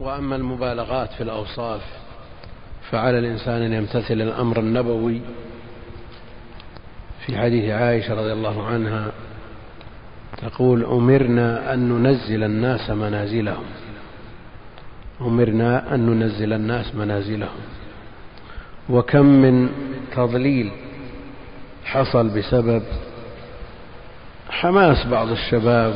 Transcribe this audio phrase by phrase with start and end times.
[0.00, 1.80] وأما المبالغات في الأوصاف
[2.90, 5.20] فعلى الإنسان أن يمتثل الأمر النبوي
[7.26, 9.12] في حديث عائشة رضي الله عنها
[10.42, 13.64] تقول أمرنا أن ننزل الناس منازلهم.
[15.20, 17.60] أمرنا أن ننزل الناس منازلهم.
[18.90, 19.68] وكم من
[20.16, 20.70] تضليل
[21.84, 22.82] حصل بسبب
[24.50, 25.94] حماس بعض الشباب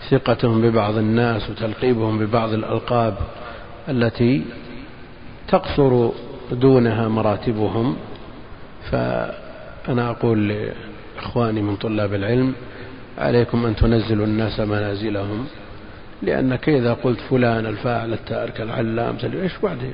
[0.00, 3.18] وثقتهم ببعض الناس وتلقيبهم ببعض الألقاب
[3.88, 4.44] التي
[5.48, 6.10] تقصر
[6.52, 7.96] دونها مراتبهم.
[8.90, 12.52] فأنا أقول لإخواني من طلاب العلم
[13.18, 15.46] عليكم أن تنزلوا الناس منازلهم
[16.22, 19.92] لأنك إذا قلت فلان الفاعل التارك العلام إيش بعدين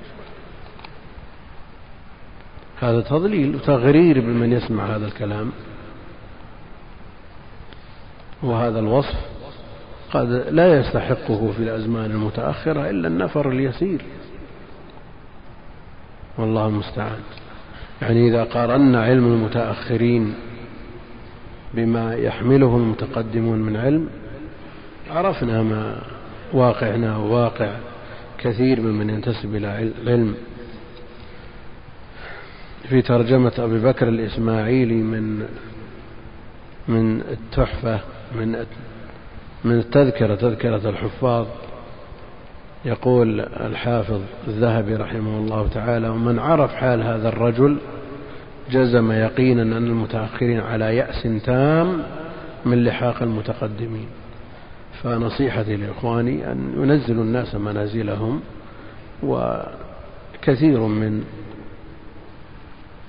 [2.80, 5.52] هذا تضليل وتغرير بمن يسمع هذا الكلام.
[8.42, 9.14] وهذا الوصف
[10.16, 14.01] قد لا يستحقه في الأزمان المتأخرة إلا النفر اليسير.
[16.39, 17.20] والله المستعان.
[18.03, 20.34] يعني إذا قارنا علم المتأخرين
[21.75, 24.08] بما يحمله المتقدمون من علم
[25.11, 25.98] عرفنا ما
[26.53, 27.70] واقعنا وواقع
[28.39, 30.34] كثير ممن ينتسب إلى العلم
[32.89, 35.47] في ترجمة أبي بكر الإسماعيلي من
[36.89, 38.01] من التحفة
[38.39, 38.67] من
[39.67, 41.47] من التذكرة تذكرة الحفاظ
[42.84, 47.78] يقول الحافظ الذهبي رحمه الله تعالى ومن عرف حال هذا الرجل
[48.70, 52.03] جزم يقينا أن المتأخرين على يأس تام
[52.64, 54.08] من لحاق المتقدمين.
[55.03, 58.41] فنصيحتي لإخواني أن ينزلوا الناس منازلهم
[59.23, 61.25] وكثير من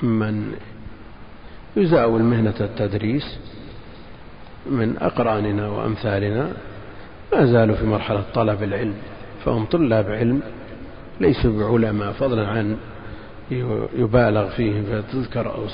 [0.03, 0.51] من
[1.75, 3.39] يزاول مهنة التدريس
[4.69, 6.51] من أقراننا وأمثالنا
[7.33, 8.95] ما زالوا في مرحلة طلب العلم
[9.45, 10.41] فهم طلاب علم
[11.21, 12.77] ليسوا بعلماء فضلا عن
[13.95, 15.67] يبالغ فيهم فتذكر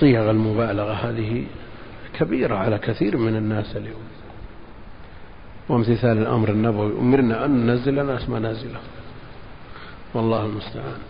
[0.00, 1.44] صيغ المبالغة هذه
[2.18, 4.02] كبيرة على كثير من الناس اليوم.
[5.68, 8.82] وامتثال الأمر النبوي أمرنا أن ننزل الناس منازلهم
[10.14, 11.00] والله المستعان.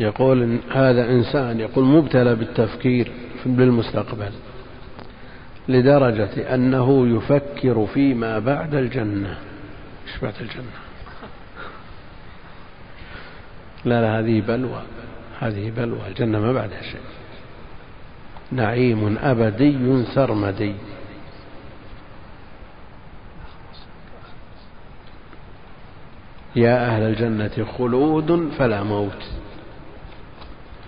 [0.00, 3.12] يقول إن هذا إنسان يقول مبتلى بالتفكير
[3.46, 4.32] بالمستقبل
[5.68, 9.38] لدرجة أنه يفكر فيما بعد الجنة.
[10.06, 10.80] إيش بعد الجنة؟
[13.84, 14.82] لا لا هذه بلوى
[15.40, 17.00] هذه بلوى الجنة ما بعدها شيء.
[18.52, 20.74] نعيم أبدي سرمدي.
[26.56, 29.24] يا أهل الجنة خلود فلا موت.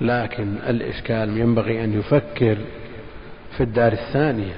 [0.02, 2.58] لكن الإشكال ينبغي أن يفكر
[3.56, 4.54] في الدار الثانية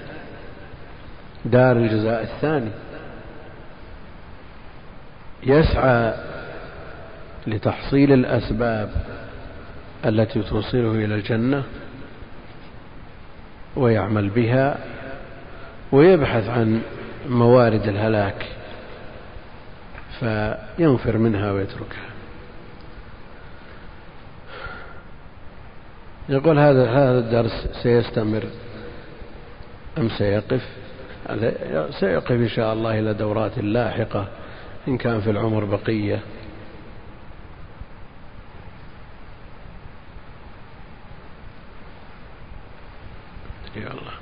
[1.44, 2.70] دار الجزاء الثاني.
[5.42, 6.14] يسعى
[7.46, 8.90] لتحصيل الأسباب
[10.04, 11.62] التي توصله إلى الجنة
[13.76, 14.78] ويعمل بها
[15.92, 16.80] ويبحث عن
[17.28, 18.46] موارد الهلاك
[20.20, 22.13] فينفر منها ويتركها.
[26.28, 28.44] يقول هذا هذا الدرس سيستمر
[29.98, 30.62] أم سيقف؟
[32.00, 34.28] سيقف إن شاء الله إلى دورات لاحقة
[34.88, 36.20] إن كان في العمر بقية
[43.76, 44.14] يا الله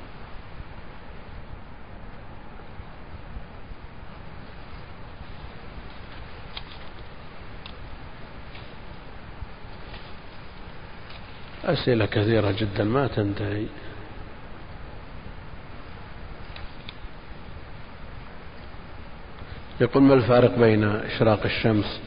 [11.82, 13.66] أسئلة كثيرة جدا ما تنتهي.
[19.81, 22.00] يقول ما الفارق بين إشراق الشمس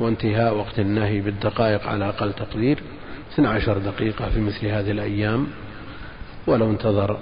[0.00, 2.82] وانتهاء وقت النهي بالدقائق على أقل تقدير؟
[3.32, 5.46] 12 دقيقة في مثل هذه الأيام
[6.46, 7.18] ولو انتظر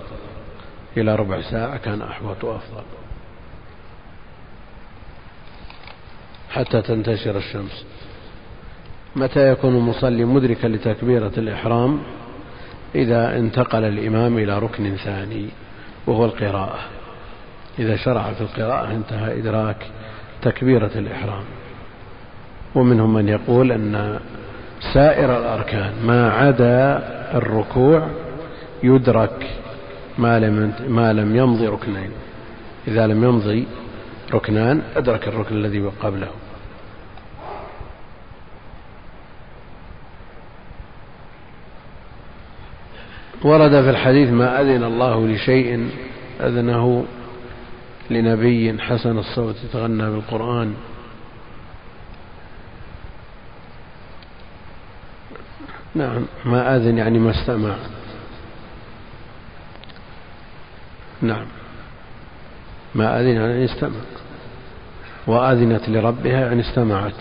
[0.97, 2.85] إلى ربع ساعة كان أحوط وأفضل.
[6.51, 7.85] حتى تنتشر الشمس.
[9.17, 11.99] متى يكون المصلي مدركا لتكبيرة الإحرام؟
[12.95, 15.49] إذا انتقل الإمام إلى ركن ثاني
[16.07, 16.79] وهو القراءة.
[17.79, 19.87] إذا شرع في القراءة انتهى إدراك
[20.43, 21.45] تكبيرة الإحرام.
[22.75, 24.19] ومنهم من يقول أن
[24.95, 27.03] سائر الأركان ما عدا
[27.35, 28.09] الركوع
[28.83, 29.47] يدرك
[30.19, 32.11] ما لم ما لم يمضي ركنين.
[32.89, 33.67] إذا لم يمضي
[34.33, 36.29] ركنان أدرك الركن الذي قبله.
[43.45, 45.91] ورد في الحديث ما أذن الله لشيء
[46.41, 47.05] أذنه
[48.11, 50.75] لنبي حسن الصوت يتغنى بالقرآن.
[55.95, 57.77] نعم ما أذن يعني ما استمع.
[61.23, 61.47] نعم
[62.95, 64.01] ما أذن يعني استمع.
[65.27, 67.15] وأذنت لربها يعني استمعت.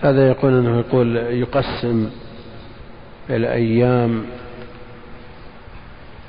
[0.00, 2.10] هذا يقول أنه يقول يقسم
[3.30, 4.24] الأيام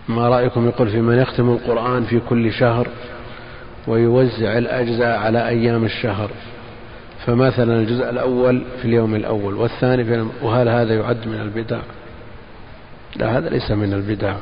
[0.08, 2.88] ما رأيكم يقول في من يختم القرآن في كل شهر
[3.88, 6.30] ويوزع الأجزاء على أيام الشهر
[7.26, 11.80] فمثلا الجزء الأول في اليوم الأول والثاني في وهل هذا يعد من البدع؟
[13.16, 14.36] لا هذا ليس من البدع.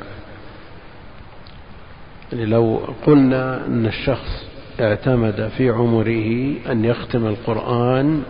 [2.31, 4.45] يعني لو قلنا أن الشخص
[4.79, 8.23] اعتمد في عمره أن يختم القرآن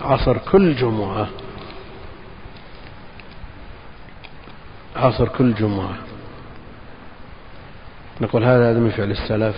[0.00, 1.28] عصر كل جمعة
[4.96, 5.94] عصر كل جمعة
[8.22, 9.56] نقول هذا من فعل السلف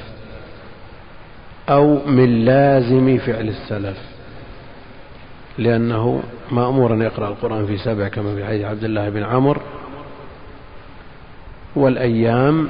[1.68, 3.98] أو من لازم فعل السلف
[5.58, 9.60] لأنه مأمور أن يقرأ القرآن في سبع كما في حديث عبد الله بن عمرو
[11.76, 12.68] والأيام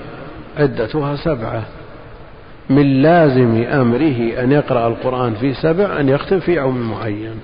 [0.57, 1.65] عدتها سبعة.
[2.71, 7.41] من لازم أمره أن يقرأ القرآن في سبع أن يختم في يوم معين.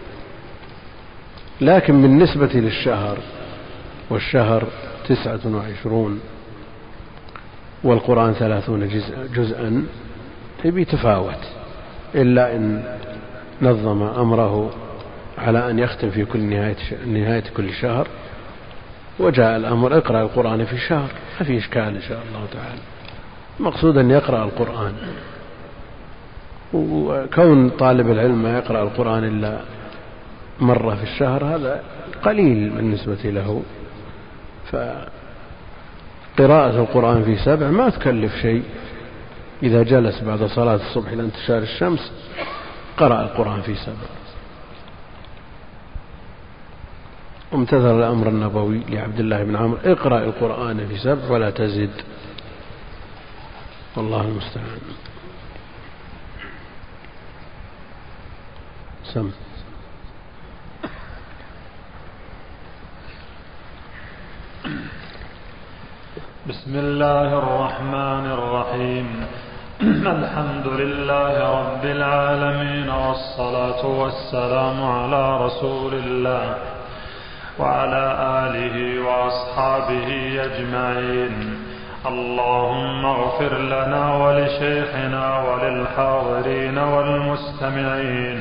[1.61, 3.19] لكن بالنسبة للشهر
[4.11, 4.64] والشهر
[5.08, 6.20] تسعة وعشرون.
[7.84, 9.86] والقرآن ثلاثون جزء جزءا
[10.64, 11.48] بيتفاوت
[12.14, 12.82] إلا إن
[13.62, 14.70] نظم أمره
[15.38, 18.08] على أن يختم في كل نهاية نهاية كل شهر
[19.18, 21.10] وجاء الأمر اقرأ القرآن في شهر
[21.40, 22.80] ما في إشكال إن شاء الله تعالى.
[23.60, 24.94] المقصود أن يقرأ القرآن.
[26.72, 29.60] وكون طالب العلم ما يقرأ القرآن إلا
[30.60, 31.82] مرة في الشهر هذا
[32.22, 33.62] قليل بالنسبة له.
[36.36, 38.62] فقراءة القرآن في سبع ما تكلف شيء.
[39.62, 42.12] إذا جلس بعد صلاة الصبح إلى انتشار الشمس
[42.96, 44.08] قرأ القرآن في سبع.
[47.52, 51.90] وامتثل الأمر النبوي لعبد الله بن عمرو اقرأ القرآن في سبع ولا تزد.
[53.96, 54.80] والله المستعان.
[59.04, 59.30] سم.
[66.50, 69.08] بسم الله الرحمن الرحيم.
[70.19, 76.55] الحمد لله رب العالمين والصلاة والسلام على رسول الله
[77.58, 78.05] وعلى
[78.44, 78.76] آله
[79.06, 80.08] وأصحابه
[80.49, 81.35] أجمعين.
[82.06, 88.38] اللهم اغفر لنا ولشيخنا وللحاضرين والمستمعين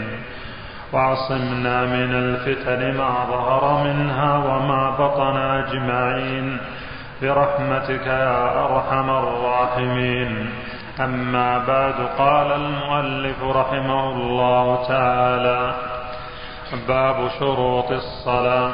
[0.93, 6.57] واعصمنا من الفتن ما ظهر منها وما بطن أجمعين.
[7.21, 10.49] برحمتك يا أرحم الراحمين.
[10.99, 15.73] أما بعد قال المؤلف رحمه الله تعالى
[16.87, 18.71] باب شروط الصلاة.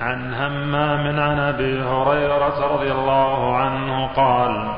[0.00, 4.68] عن همام عن أبي هريرة رضي الله عنه قال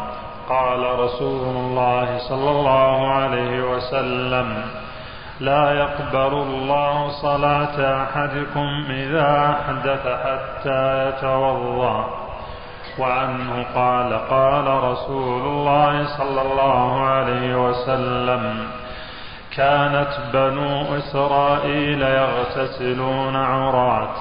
[0.48, 4.62] قال رسول الله صلى الله عليه وسلم
[5.40, 12.27] لا يقبل الله صلاة أحدكم إذا أحدث حتى يتوضأ.
[12.98, 18.66] وعنه قال قال رسول الله صلى الله عليه وسلم
[19.56, 24.14] كانت بنو إسرائيل يغتسلون عراة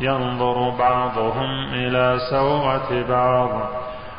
[0.00, 3.50] ينظر بعضهم إلى سوءة بعض.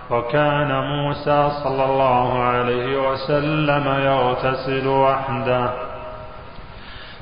[0.09, 5.90] وكان موسى صلى الله عليه وسلم يغتسل وحده.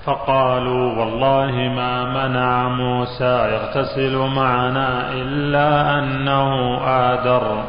[0.10, 7.64] فقالوا والله ما منع موسى يغتسل معنا إلا أنه آدر.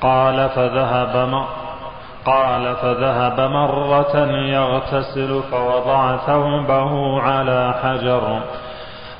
[0.00, 1.44] قال فذهب
[2.24, 8.40] قال فذهب مرة يغتسل فوضع ثوبه على حجر.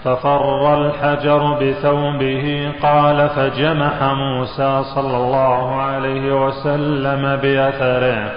[0.04, 8.32] ففر الحجر بثوبه قال فجمح موسى صلى الله عليه وسلم بأثره.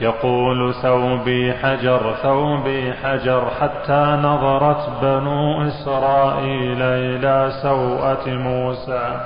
[0.00, 9.20] يقول ثوبي حجر ثوبي حجر حتى نظرت بنو إسرائيل إلى سوءة موسى.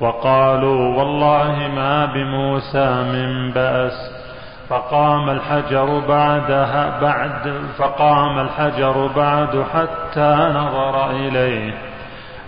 [0.00, 4.22] وقالوا والله ما بموسى من بأس.
[4.68, 11.74] فقام الحجر بعدها بعد فقام الحجر بعد حتى نظر إليه.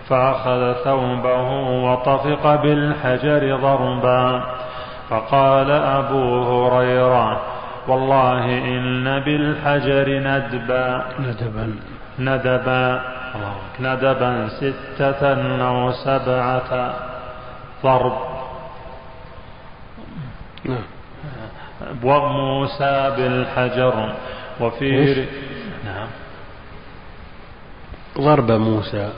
[0.08, 1.50] فأخذ ثوبه
[1.84, 4.42] وطفق بالحجر ضربا.
[5.14, 7.40] فقال أبو هريرة
[7.88, 11.04] والله إن بالحجر ندبا.
[11.20, 11.66] ندبا.
[12.18, 13.02] ندبا.
[13.80, 15.22] ندبا ستة
[15.68, 16.70] أو سبعة.
[17.84, 18.16] ضرب.
[20.64, 20.86] نعم.
[22.04, 24.12] وموسى بالحجر.
[24.60, 25.26] وفي
[25.84, 26.08] نعم.
[28.18, 29.08] ضرب موسى.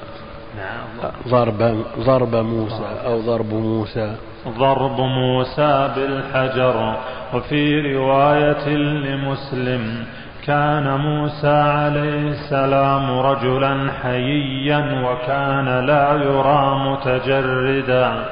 [0.57, 1.13] نعم.
[1.29, 4.17] ضرب ضرب موسى أو ضرب موسى.
[4.49, 6.97] ضرب موسى بالحجر.
[7.35, 10.05] وفي رواية لمسلم
[10.47, 18.25] كان موسى عليه السلام رجلا حييا وكان لا يرى متجردا.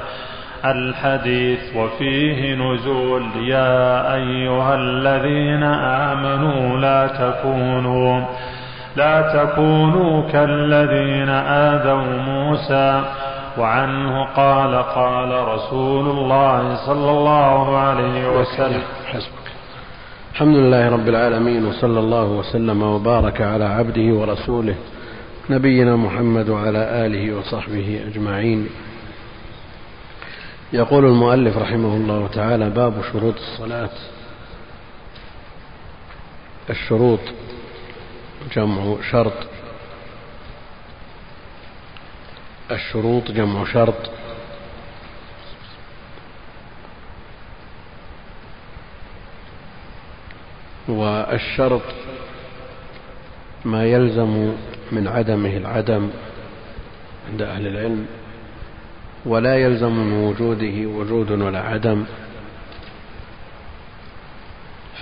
[0.65, 8.25] الحديث وفيه نزول يا أيها الذين آمنوا لا تكونوا
[8.95, 13.03] لا تكونوا كالذين آذوا موسى.
[13.57, 18.81] وعنه قال قال رسول الله صلى الله عليه وسلم.
[19.05, 19.45] حسبك.
[20.33, 24.75] الحمد لله رب العالمين وصلى الله وسلم وبارك على عبده ورسوله
[25.49, 28.69] نبينا محمد وعلى آله وصحبه أجمعين.
[30.73, 33.89] يقول المؤلف رحمه الله تعالى باب شروط الصلاة.
[36.69, 37.19] الشروط
[38.55, 39.54] جمع شرط.
[42.71, 44.09] الشروط جمع شرط.
[50.87, 51.81] والشرط
[53.65, 54.53] ما يلزم
[54.91, 56.09] من عدمه العدم
[57.31, 58.05] عند أهل العلم
[59.25, 62.05] ولا يلزم من وجوده وجود ولا عدم.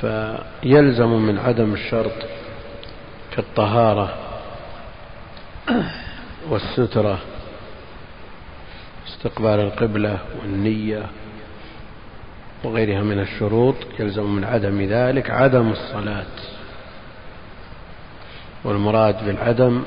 [0.01, 2.17] فيلزم من عدم الشرط
[3.35, 4.13] كالطهارة
[6.49, 7.19] والسترة
[9.25, 11.05] استقبال القبلة والنية
[12.63, 16.25] وغيرها من الشروط يلزم من عدم ذلك عدم الصلاة.
[18.63, 19.83] والمراد بالعدم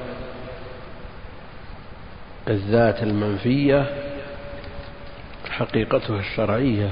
[2.49, 3.87] الذات المنفية
[5.51, 6.91] حقيقتها الشرعية.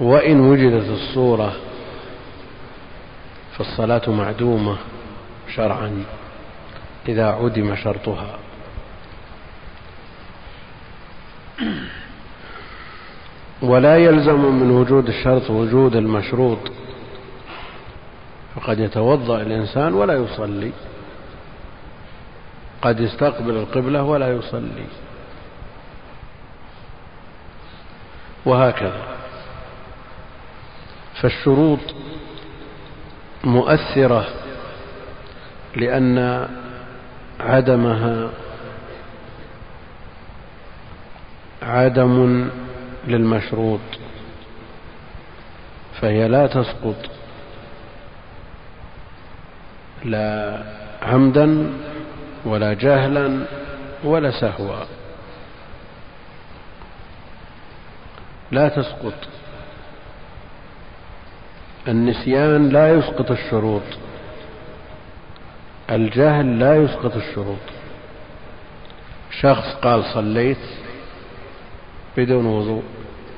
[0.00, 1.52] وإن وجدت الصورة
[3.58, 4.76] فالصلاة معدومة
[5.54, 6.04] شرعا
[7.08, 8.38] إذا عدم شرطها.
[13.62, 16.58] ولا يلزم من وجود الشرط وجود المشروط.
[18.54, 20.72] فقد يتوضأ الإنسان ولا يصلي.
[22.82, 24.86] قد يستقبل القبلة ولا يصلي.
[28.46, 29.02] وهكذا.
[31.22, 31.78] فالشروط
[33.44, 34.26] مؤثرة
[35.76, 36.48] لأن
[37.40, 38.30] عدمها
[41.62, 42.48] عدم
[43.06, 43.80] للمشروط
[46.00, 46.96] فهي لا تسقط.
[50.04, 50.62] لا
[51.02, 51.72] عمدا
[52.44, 53.44] ولا جهلا
[54.04, 54.84] ولا سهوا.
[58.50, 59.14] لا تسقط.
[61.88, 63.82] النسيان لا يسقط الشروط.
[65.90, 67.66] الجهل لا يسقط الشروط.
[69.40, 70.58] شخص قال صليت
[72.16, 72.82] بدون وضوء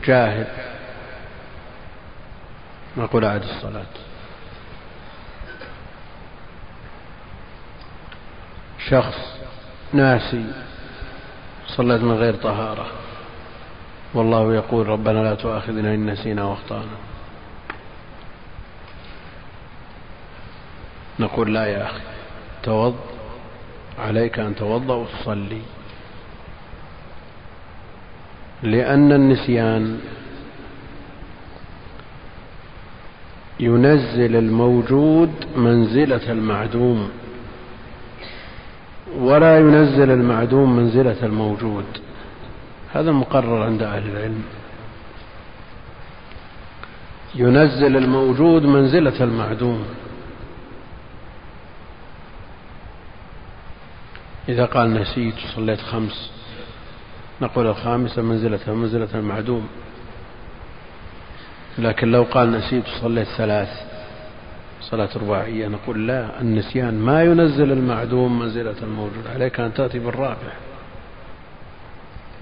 [0.04, 0.47] جاهل.
[2.97, 3.95] نقول أعد الصلاة.
[8.88, 9.19] شخص
[9.93, 10.45] ناسي
[11.66, 12.87] صلت من غير طهارة.
[14.14, 16.97] والله يقول ربنا لا تؤاخذنا إن نسينا واخطأنا.
[21.21, 22.00] نقول لا يا أخي
[22.62, 22.97] توض
[23.99, 25.62] عليك أن توضأ وتصلي.
[28.64, 30.00] لأن النسيان
[33.61, 37.11] ينزل الموجود منزلة المعدوم
[39.18, 41.85] ولا ينزل المعدوم منزلة الموجود.
[42.92, 44.42] هذا مقرر عند أهل العلم.
[47.35, 49.85] ينزل الموجود منزلة المعدوم.
[54.49, 56.34] إذا قال نسيت صليت خمس
[57.41, 59.69] نقول الخامسة منزلتها منزلة المعدوم.
[61.79, 63.69] لكن لو قال نسيت صليت ثلاث
[64.81, 70.53] صلاة رباعية نقول لا النسيان ما ينزل المعدوم منزلة الموجود عليك أن تأتي بالرابع.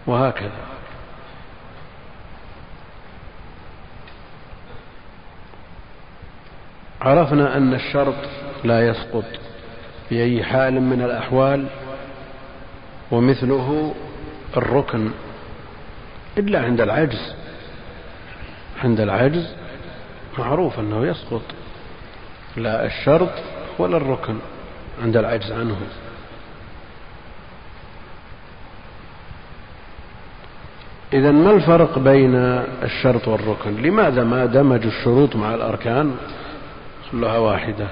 [0.07, 0.73] وهكذا.
[7.01, 8.15] عرفنا أن الشرط
[8.65, 9.25] لا يسقط
[10.09, 11.67] في أي حال من الأحوال
[13.11, 13.95] ومثله
[14.57, 15.11] الركن
[16.39, 17.35] إلا عند العجز.
[18.85, 19.55] عند العجز
[20.39, 21.43] معروف أنه يسقط.
[22.57, 23.33] لا الشرط
[23.79, 24.39] ولا الركن
[25.03, 25.77] عند العجز عنه.
[31.13, 32.35] إذا ما الفرق بين
[32.83, 36.17] الشرط والركن؟ لماذا ما دمجوا الشروط مع الأركان؟
[37.11, 37.87] خلوها واحدة.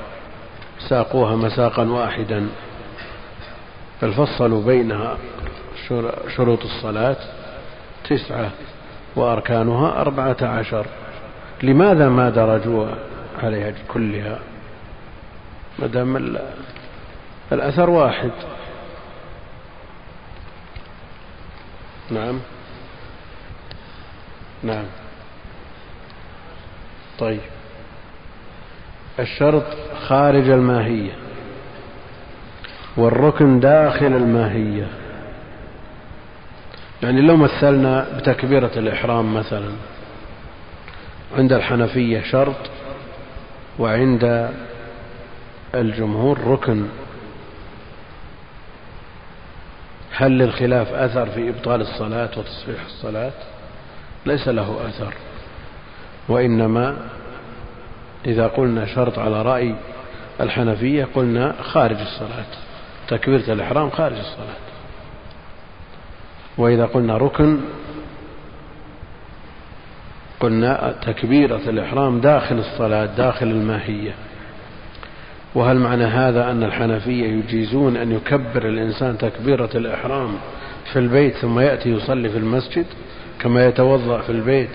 [0.89, 2.49] ساقوها مساقا واحدا.
[4.03, 5.17] بل فصلوا بينها.
[6.37, 7.17] شروط الصلاة
[8.09, 8.51] تسعة
[9.17, 10.87] وأركانها أربعة عشر.
[11.63, 12.87] لماذا ما درجوا
[13.43, 14.39] عليها كلها؟
[15.79, 16.37] ما دام
[17.53, 18.31] الأثر واحد.
[22.11, 22.39] نعم.
[24.63, 24.85] نعم.
[27.19, 27.41] طيب.
[29.19, 29.65] الشرط
[30.09, 31.13] خارج الماهية
[32.97, 35.00] والركن داخل الماهية.
[37.03, 39.71] يعني لو مثلنا بتكبيرة الإحرام مثلا
[41.37, 42.71] عند الحنفية شرط
[43.79, 44.51] وعند
[45.75, 46.87] الجمهور ركن.
[50.13, 53.33] هل للخلاف أثر في إبطال الصلاة وتصحيح الصلاة؟
[54.27, 55.15] ليس له أثر.
[56.29, 56.97] وإنما
[58.27, 59.75] إذا قلنا شرط على رأي
[60.41, 62.45] الحنفية قلنا خارج الصلاة.
[63.09, 64.70] تكبيرة الإحرام خارج الصلاة.
[66.59, 67.61] وإذا قلنا ركن
[70.41, 74.15] قلنا تكبيرة الإحرام داخل الصلاة داخل الماهية.
[75.55, 80.35] وهل معنى هذا أن الحنفية يجيزون أن يكبر الإنسان تكبيرة الإحرام
[80.93, 82.87] في البيت ثم يأتي يصلي في المسجد
[83.41, 84.71] كما يتوضأ في البيت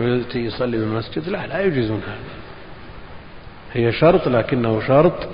[0.00, 2.42] ويأتي يصلي في المسجد؟ لا لا يجيزون هذا.
[3.72, 5.28] هي شرط لكنه شرط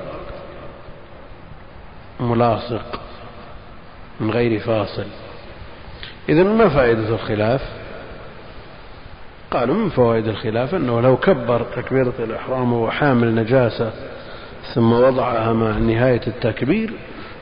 [2.20, 3.00] ملاصق
[4.20, 5.06] من غير فاصل.
[6.28, 7.62] إذا ما فائدة الخلاف؟
[9.50, 13.92] قالوا من فوائد الخلاف أنه لو كبر تكبيرة الإحرام وهو حامل نجاسة
[14.74, 16.92] ثم وضعها مع نهاية التكبير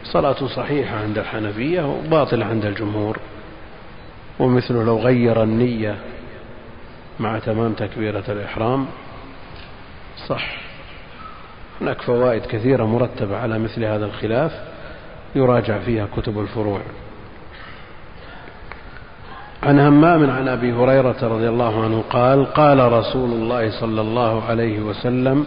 [0.04, 3.18] صلاته صحيحة عند الحنفية وباطلة عند الجمهور.
[4.38, 5.96] ومثله لو غير النية
[7.20, 8.86] مع تمام تكبيرة الإحرام
[10.26, 10.56] صح.
[11.80, 14.52] هناك فوائد كثيرة مرتبة على مثل هذا الخلاف
[15.34, 16.80] يراجع فيها كتب الفروع.
[19.62, 24.80] عن همام عن أبي هريرة رضي الله عنه قال قال رسول الله صلى الله عليه
[24.80, 25.46] وسلم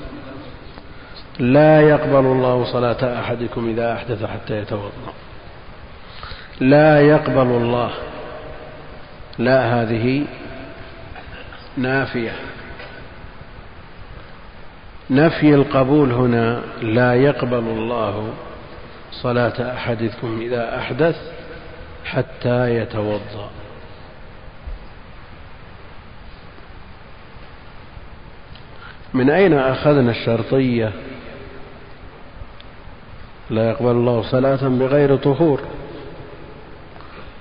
[1.40, 5.14] لا يقبل الله صلاة أحدكم إذا أحدث حتى يتوضأ.
[6.60, 7.92] لا يقبل الله.
[9.38, 10.26] لا هذه
[11.78, 12.32] نافية.
[15.10, 18.34] نفي القبول هنا لا يقبل الله
[19.12, 21.16] صلاة أحدكم إذا أحدث
[22.06, 23.50] حتى يتوضأ.
[29.14, 30.92] من أين أخذنا الشرطية؟
[33.50, 35.62] لا يقبل الله صلاة بغير طهور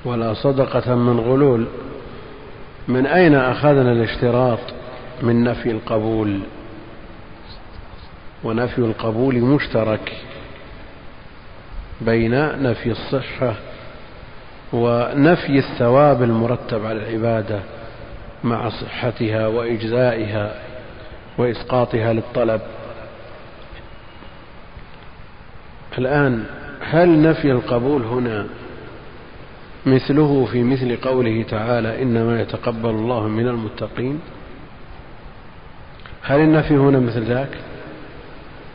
[0.05, 1.67] ولا صدقة من غلول.
[2.89, 4.59] من أين أخذنا الاشتراط
[5.23, 6.41] من نفي القبول؟
[8.45, 10.13] ونفي القبول مشترك
[12.01, 13.55] بين نفي الصحة
[14.73, 17.61] ونفي الثواب المرتب على العبادة
[18.45, 20.68] مع صحتها وإجزائها.
[21.39, 22.61] وإسقاطها للطلب.
[25.99, 26.45] الآن
[26.81, 28.47] هل نفي القبول هنا
[29.87, 34.21] مثله في مثل قوله تعالى إنما يتقبل الله من المتقين؟
[36.23, 37.49] هل النفي هنا مثل ذاك؟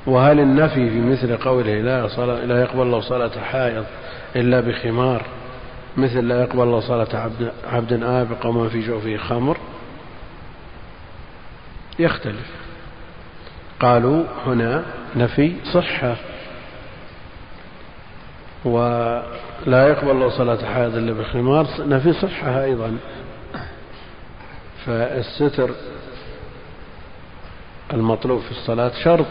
[0.05, 3.85] وهل النفي في مثل قوله لا, صلاة لا يقبل الله صلاة حائض
[4.35, 5.25] إلا بخمار
[5.97, 9.57] مثل لا يقبل الله صلاة عبد, عبد آبق وما في جوفه خمر؟
[11.99, 12.51] يختلف.
[13.79, 14.83] قالوا هنا
[15.15, 16.15] نفي صحة.
[18.65, 22.97] ولا يقبل الله صلاة حائض إلا بخمار نفي صحة أيضا.
[24.85, 25.69] فالستر
[27.93, 29.27] المطلوب في الصلاة شرط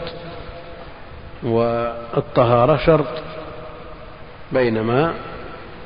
[1.43, 3.07] والطهارة شرط
[4.51, 5.13] بينما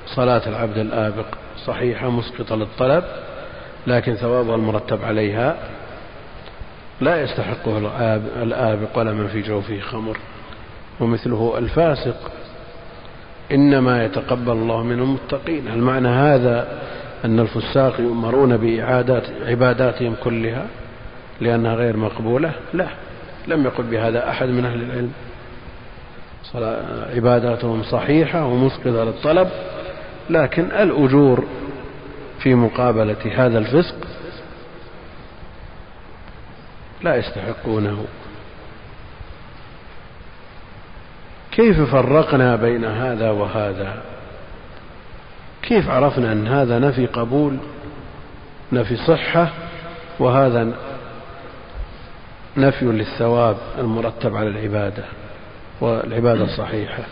[0.06, 1.26] صلاة العبد الآبق
[1.66, 3.04] صحيحة مسقطة للطلب
[3.88, 5.58] لكن ثوابها المرتب عليها
[7.02, 7.78] لا يستحقه
[8.44, 10.18] الآبق ولا من في جوفه خمر.
[11.00, 12.32] ومثله الفاسق
[13.52, 15.68] إنما يتقبل الله من المتقين.
[15.68, 16.68] هل معنى هذا
[17.26, 20.66] أن الفساق يؤمرون بإعادة عباداتهم كلها
[21.42, 22.88] لأنها غير مقبولة؟ لا.
[23.48, 25.12] لم يقل بهذا أحد من أهل العلم.
[27.16, 29.48] عباداتهم صحيحة ومسقطة للطلب
[30.30, 31.44] لكن الأجور
[32.40, 33.96] في مقابلة هذا الفسق
[37.02, 38.06] لا يستحقونه.
[41.52, 44.04] كيف فرقنا بين هذا وهذا؟
[45.62, 47.58] كيف عرفنا أن هذا نفي قبول
[48.72, 49.50] نفي صحة
[50.20, 50.74] وهذا
[52.58, 55.04] نفي للثواب المرتب على العبادة
[55.82, 57.04] والعبادة الصحيحة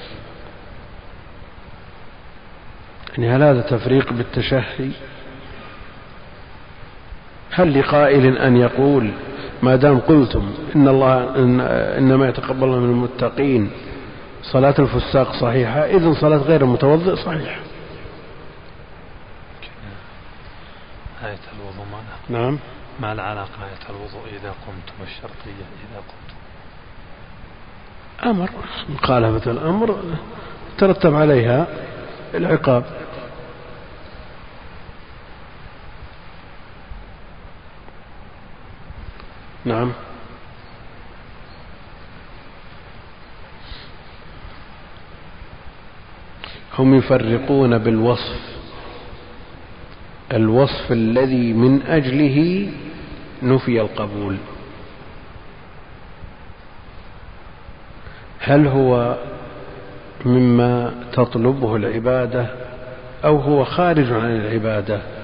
[3.17, 4.89] يعني هل هذا تفريق بالتشهي؟
[7.51, 9.11] هل لقائل أن يقول
[9.63, 11.59] ما دام قلتم إن الله إن
[11.97, 13.71] إنما يتقبل الله من المتقين
[14.43, 17.59] صلاة الفساق صحيحة إذن صلاة غير المتوضئ صحيحة
[21.25, 22.59] آية الوضوء ما نعم.
[22.99, 26.35] ما العلاقة آية الوضوء إذا قمت والشرطية إذا قمت
[28.25, 28.49] أمر
[28.89, 29.99] مخالفة الأمر
[30.77, 31.67] ترتب عليها
[32.33, 32.83] العقاب.
[39.65, 39.91] نعم.
[46.79, 48.39] هم يفرقون بالوصف.
[50.33, 52.69] الوصف الذي من أجله
[53.43, 54.37] نفي القبول.
[58.39, 59.17] هل هو
[60.25, 62.47] مما تطلبه العبادة
[63.25, 65.14] أو هو خارج عن العبادة؟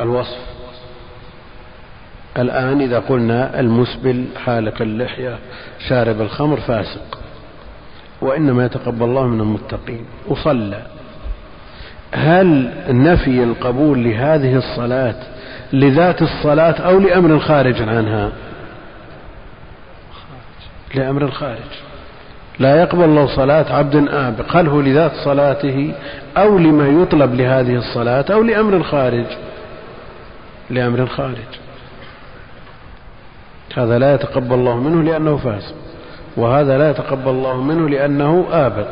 [0.00, 0.38] الوصف.
[2.38, 5.38] الآن إذا قلنا المسبل حالق اللحية
[5.88, 7.18] شارب الخمر فاسق
[8.20, 10.06] وإنما يتقبل الله من المتقين.
[10.28, 10.82] وصلى.
[12.14, 15.14] هل نفي القبول لهذه الصلاة
[15.72, 18.32] لذات الصلاة أو لأمر خارج عنها؟
[20.94, 21.58] لأمر خارج
[22.58, 24.56] لا يقبل الله صلاة عبد آبق.
[24.56, 25.94] هل هو لذات صلاته
[26.36, 29.26] أو لما يطلب لهذه الصلاة أو لأمر خارج
[30.70, 31.36] لأمر خارج.
[33.76, 35.74] هذا لا يتقبل الله منه لأنه فاسق
[36.36, 38.88] وهذا لا يتقبل الله منه لأنه آبق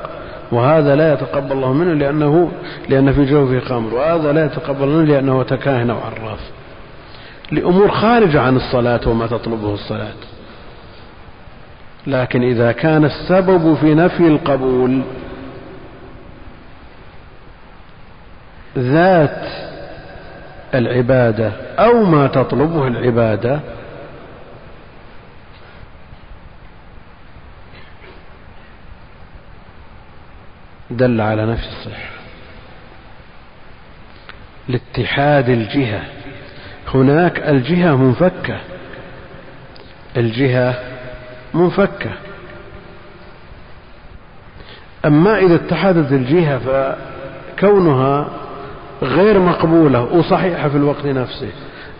[0.53, 2.53] وهذا لا يتقبل الله منه لأنه
[2.89, 6.41] لأن في جوفه خمر وهذا لا يتقبل منه لأنه تكاهن أو عراف
[7.51, 10.15] لأمور خارجة عن الصلاة وما تطلبه الصلاة.
[12.07, 15.03] لكن إذا كان السبب في نفي القبول
[18.79, 19.72] ذات
[20.75, 23.61] العبادة أو ما تطلبه العبادة.
[30.91, 32.11] دل على نفس الصحة.
[34.69, 36.03] لاتحاد الجهة.
[36.95, 38.61] هناك الجهة منفكة.
[40.17, 40.83] الجهة
[41.55, 42.11] منفكة.
[45.05, 48.41] أما إذا اتحدت الجهة فكونها
[49.03, 51.51] غير مقبولة وصحيحة في الوقت نفسه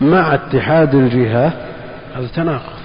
[0.01, 1.53] مع اتحاد الجهة.
[2.15, 2.83] هذا تناقض.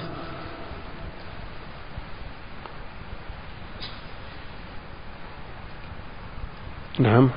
[6.98, 7.30] نعم.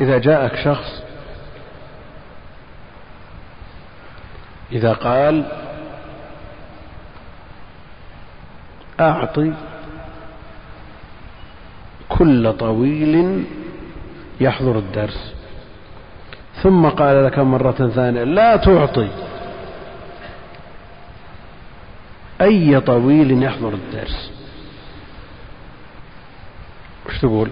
[0.00, 1.02] إذا جاءك شخص
[4.72, 5.44] إذا قال
[9.00, 9.52] أعطي
[12.08, 13.44] كل طويل
[14.40, 15.34] يحضر الدرس.
[16.62, 19.08] ثم قال لك مرة ثانية لا تعطي.
[22.40, 24.30] أي طويل يحضر الدرس؟
[27.06, 27.50] وش تقول؟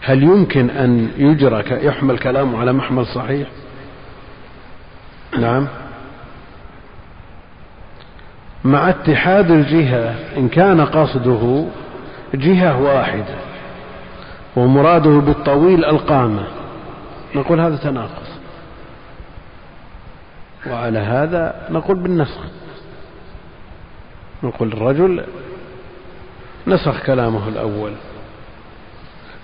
[0.00, 3.48] هل يمكن أن يجرى يحمل كلامه على محمل صحيح؟
[5.38, 5.68] نعم.
[8.64, 11.66] مع اتحاد الجهة إن كان قصده
[12.34, 13.47] جهة واحدة
[14.58, 16.44] ومراده بالطويل القامة.
[17.34, 18.28] نقول هذا تناقض.
[20.70, 22.40] وعلى هذا نقول بالنسخ.
[24.42, 25.24] نقول الرجل
[26.66, 27.92] نسخ كلامه الأول.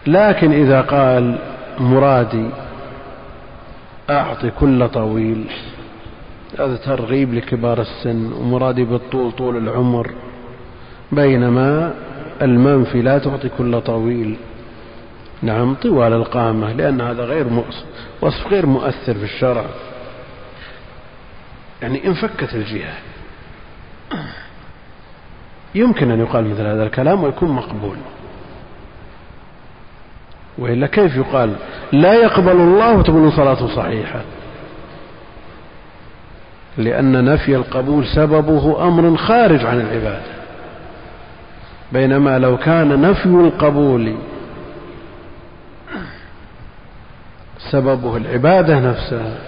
[0.06, 1.38] لكن إذا قال
[1.80, 2.50] مرادي
[4.10, 5.44] أعطي كل طويل
[6.58, 10.10] هذا ترغيب لكبار السن ومرادي بالطول طول العمر.
[11.12, 11.94] بينما
[12.42, 14.36] المنفي لا تعطي كل طويل.
[15.44, 17.46] نعم طوال القامة لأن هذا غير
[18.20, 19.64] وصف غير مؤثر في الشرع.
[21.82, 22.94] يعني انفكت الجهة
[25.74, 27.96] يمكن أن يقال مثل هذا الكلام ويكون مقبول.
[30.58, 31.56] وإلا كيف يقال؟
[31.92, 34.20] لا يقبل الله وتكون صلاته صحيحة.
[36.78, 40.34] لأن نفي القبول سببه أمر خارج عن العبادة.
[41.92, 44.14] بينما لو كان نفي القبول
[47.70, 49.38] سببه العبادة نفسها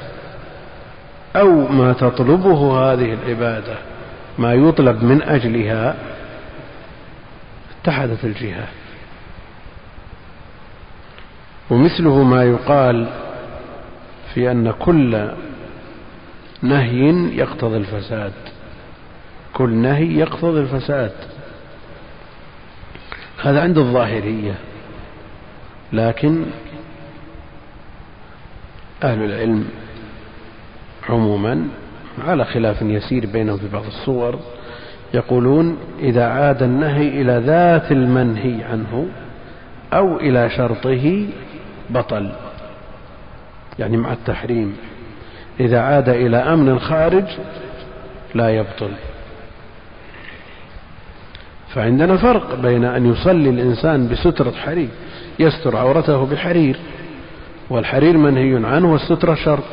[1.37, 3.75] أو ما تطلبه هذه العبادة
[4.39, 5.95] ما يطلب من أجلها
[7.81, 8.69] اتحدت الجهات
[11.71, 13.07] ومثله ما يقال
[14.35, 15.31] في أن كل
[16.63, 18.33] نهي يقتضي الفساد
[19.55, 21.13] كل نهي يقتضي الفساد.
[23.43, 24.55] هذا عند الظاهرية
[25.93, 26.45] لكن
[29.03, 29.65] أهل العلم
[31.09, 31.69] عموما
[32.27, 34.39] على خلاف يسير بينهم في بعض الصور
[35.15, 39.09] يقولون إذا عاد النهي إلى ذات المنهي عنه
[39.93, 41.27] أو إلى شرطه
[41.91, 42.33] بطل
[43.79, 44.77] يعني مع التحريم.
[45.61, 47.25] إذا عاد إلى أمن خارج
[48.35, 48.91] لا يبطل.
[51.75, 54.89] فعندنا فرق بين أن يصلي الإنسان بسترة حرير
[55.39, 56.77] يستر عورته بحرير
[57.71, 59.65] والحرير منهي عنه والسترة شرط.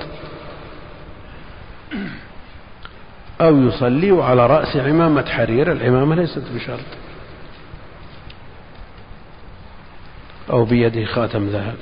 [3.41, 6.85] أو يصلي على رأس عمامة حرير العمامة ليست بشرط.
[10.49, 11.75] أو بيده خاتم ذهب.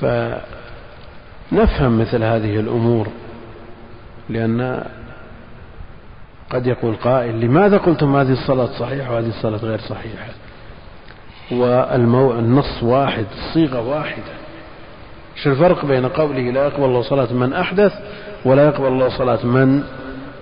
[0.00, 3.08] فنفهم مثل هذه الأمور
[4.28, 4.84] لأن
[6.50, 10.28] قد يقول قائل لماذا قلتم هذه الصلاة صحيحة وهذه الصلاة غير صحيحة؟
[11.52, 14.32] والنص واحد الصيغة واحدة.
[15.36, 17.92] إيش الفرق بين قوله لا يقبل الله صلاة من أحدث
[18.44, 19.84] ولا يقبل الله صلاة من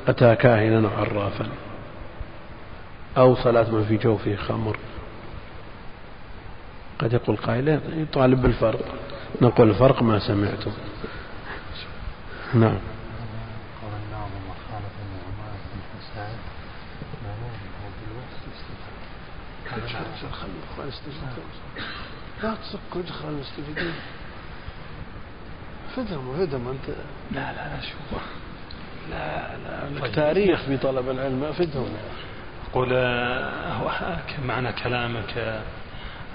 [0.09, 1.47] أتى كاهنا عرافا؟
[3.17, 4.77] أو صلاة من في جوفه خمر.
[6.99, 8.81] قد يقول قائل يطالب بالفرق.
[9.43, 10.73] نقول الفرق ما سمعته
[12.55, 12.79] نعم.
[22.43, 23.95] لا تصك وادخل المستفيدين
[25.97, 26.89] فدهم فدهم انت
[27.31, 28.21] لا لا لا شوف
[29.11, 30.13] لا لا لك طيب.
[30.13, 31.89] تاريخ في طلب العلم افدهم
[32.73, 33.91] قول هو
[34.45, 35.63] معنى كلامك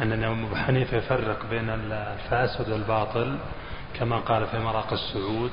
[0.02, 3.38] أن أبو حنيفة يفرق بين الفاسد والباطل
[4.00, 5.52] كما قال في مراق السعود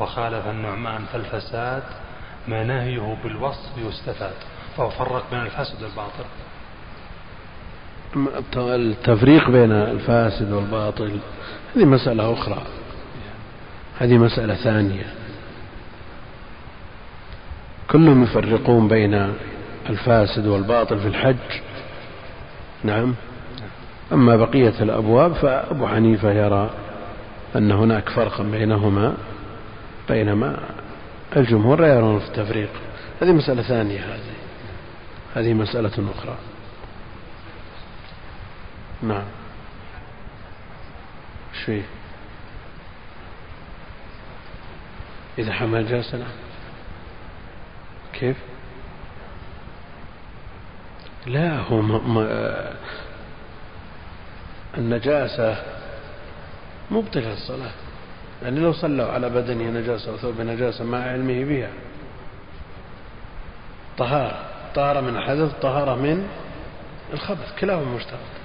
[0.00, 1.82] وخالف النعمان في الفساد
[2.48, 4.34] ما نهيه بالوصف يستفاد
[4.76, 6.24] فهو فرق بين الفاسد والباطل
[8.56, 11.18] التفريق بين الفاسد والباطل.
[11.76, 12.62] هذه مسألة أخرى.
[13.98, 15.06] هذه مسألة ثانية.
[17.90, 19.32] كلهم يفرقون بين
[19.90, 21.60] الفاسد والباطل في الحج.
[22.84, 23.14] نعم.
[24.12, 26.70] أما بقية الأبواب فأبو حنيفة يرى
[27.56, 29.14] أن هناك فرقا بينهما
[30.08, 30.58] بينما
[31.36, 32.70] الجمهور لا يرون في التفريق.
[33.22, 34.34] هذه مسألة ثانية هذه.
[35.34, 36.36] هذه مسألة أخرى.
[39.02, 39.24] نعم.
[41.64, 41.84] شيء
[45.38, 46.26] إذا حمل جاسنا
[48.12, 48.36] كيف؟
[51.26, 52.74] لا هو ما
[54.78, 55.62] النجاسة
[56.90, 57.70] مبطلة الصلاة.
[58.42, 61.70] يعني لو صلوا على بدنه نجاسة وثوب نجاسة مع علمه بها.
[63.98, 64.44] طهارة.
[64.74, 66.28] طهارة من الحدث طهارة من
[67.12, 67.58] الخبث.
[67.60, 68.37] كلاهما مشترك.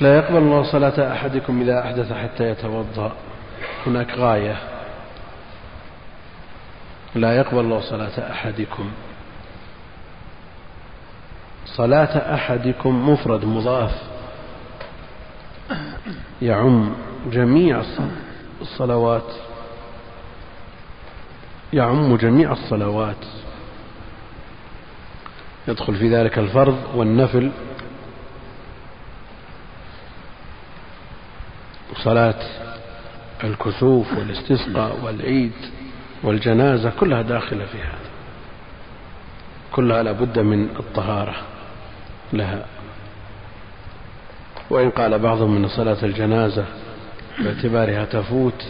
[0.00, 3.12] لا يقبل الله صلاة أحدكم إذا أحدث حتى يتوضأ.
[3.86, 4.56] هناك غاية.
[7.14, 8.90] لا يقبل الله صلاة أحدكم.
[11.66, 14.02] صلاة أحدكم مفرد مضاف.
[16.42, 16.94] يعم
[17.32, 17.82] جميع
[18.60, 19.32] الصلوات.
[21.72, 23.24] يعم جميع الصلوات.
[25.68, 27.50] يدخل في ذلك الفرض والنفل.
[32.02, 32.34] صلاة
[33.44, 35.52] الكسوف والاستسقاء والعيد
[36.22, 38.10] والجنازة كلها داخلة في هذا.
[39.72, 41.34] كلها لابد من الطهارة
[42.32, 42.66] لها.
[44.70, 46.64] وإن قال بعضهم أن صلاة الجنازة
[47.38, 48.64] باعتبارها تفوت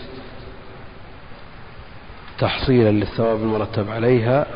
[2.38, 4.46] تحصيلا للثواب المرتب عليها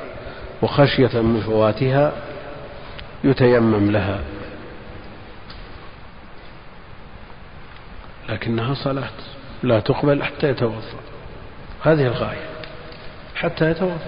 [0.63, 2.13] وخشية من فواتها
[3.25, 4.21] يتيمم لها.
[8.31, 9.11] لكنها صلاة.
[9.63, 11.01] لا تقبل حتى يتوضأ.
[11.83, 12.47] هذه الغاية.
[13.35, 13.99] حتى يتوضأ.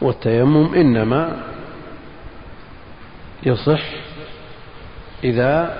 [0.00, 1.42] والتيمم إنما
[3.42, 3.82] يصح
[5.24, 5.76] إذا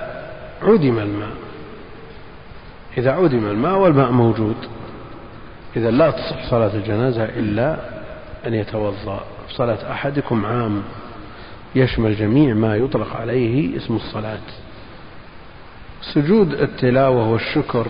[0.61, 1.35] عدم الماء.
[2.97, 4.55] إذا عدم الماء والماء موجود.
[5.75, 7.75] إذا لا تصح صلاة الجنازة إلا
[8.47, 9.23] أن يتوضأ.
[9.49, 10.83] صلاة أحدكم عام.
[11.75, 14.39] يشمل جميع ما يطلق عليه اسم الصلاة.
[16.13, 17.87] سجود التلاوة والشكر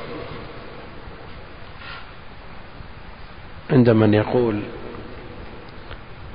[3.72, 4.62] عند من يقول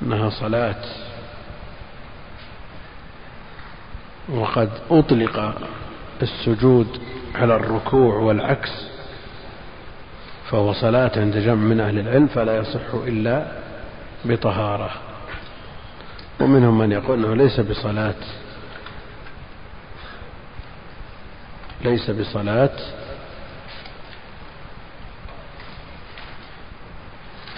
[0.01, 0.81] إنها صلاة
[4.29, 5.53] وقد أطلق
[6.21, 6.87] السجود
[7.35, 8.71] على الركوع والعكس
[10.49, 13.51] فهو صلاة عند جمع من أهل العلم فلا يصح إلا
[14.25, 14.89] بطهارة
[16.39, 18.15] ومنهم من يقول إنه ليس بصلاة
[21.81, 22.69] ليس بصلاة.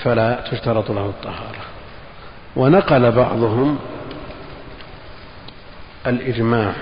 [0.03, 1.61] فلا تشترط له الطهارة.
[2.55, 3.79] ونقل بعضهم
[6.07, 6.73] الإجماع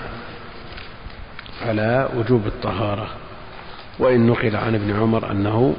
[1.66, 3.08] على وجوب الطهارة.
[3.98, 5.74] وإن نقل عن ابن عمر أنه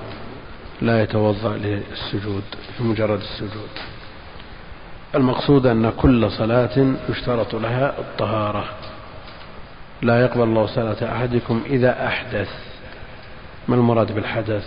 [0.82, 2.44] لا يتوضأ للسجود
[2.78, 3.70] في مجرد السجود.
[5.16, 8.70] المقصود أن كل صلاة يشترط لها الطهارة.
[10.02, 12.50] لا يقبل الله صلاة أحدكم إذا أحدث.
[13.68, 14.66] ما المراد بالحدث؟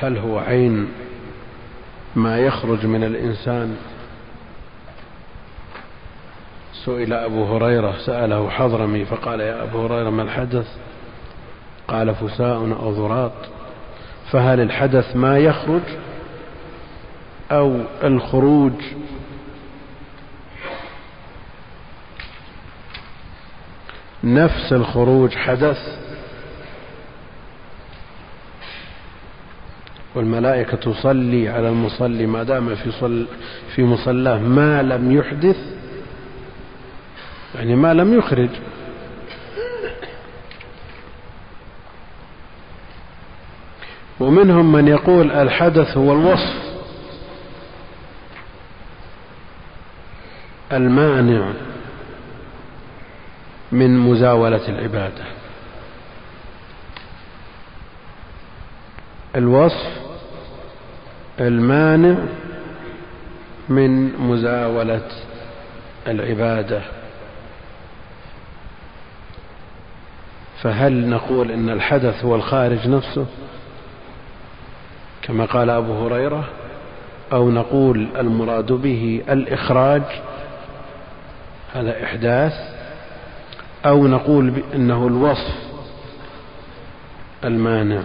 [0.00, 0.88] هل هو عين
[2.16, 3.76] ما يخرج من الإنسان؟
[6.84, 10.66] سئل أبو هريرة سأله حضرمي فقال يا أبو هريرة ما الحدث؟
[11.88, 13.32] قال فساء أو ذراط
[14.30, 15.82] فهل الحدث ما يخرج
[17.52, 18.72] أو الخروج
[24.24, 25.98] نفس الخروج حدث.
[30.14, 33.26] والملائكة تصلي على المصلي ما دام في صل
[33.74, 35.56] في مصلاه ما لم يحدث
[37.54, 38.48] يعني ما لم يخرج.
[44.20, 46.68] ومنهم من يقول الحدث هو الوصف.
[50.72, 51.52] المانع.
[53.72, 55.24] من مزاولة العبادة.
[59.36, 59.98] الوصف
[61.40, 62.16] المانع
[63.68, 65.08] من مزاولة
[66.06, 66.82] العبادة.
[70.62, 73.26] فهل نقول إن الحدث هو الخارج نفسه
[75.22, 76.44] كما قال أبو هريرة
[77.32, 80.02] أو نقول المراد به الإخراج؟
[81.74, 82.77] هذا إحداث
[83.86, 85.54] أو نقول انه الوصف
[87.44, 88.02] المانع.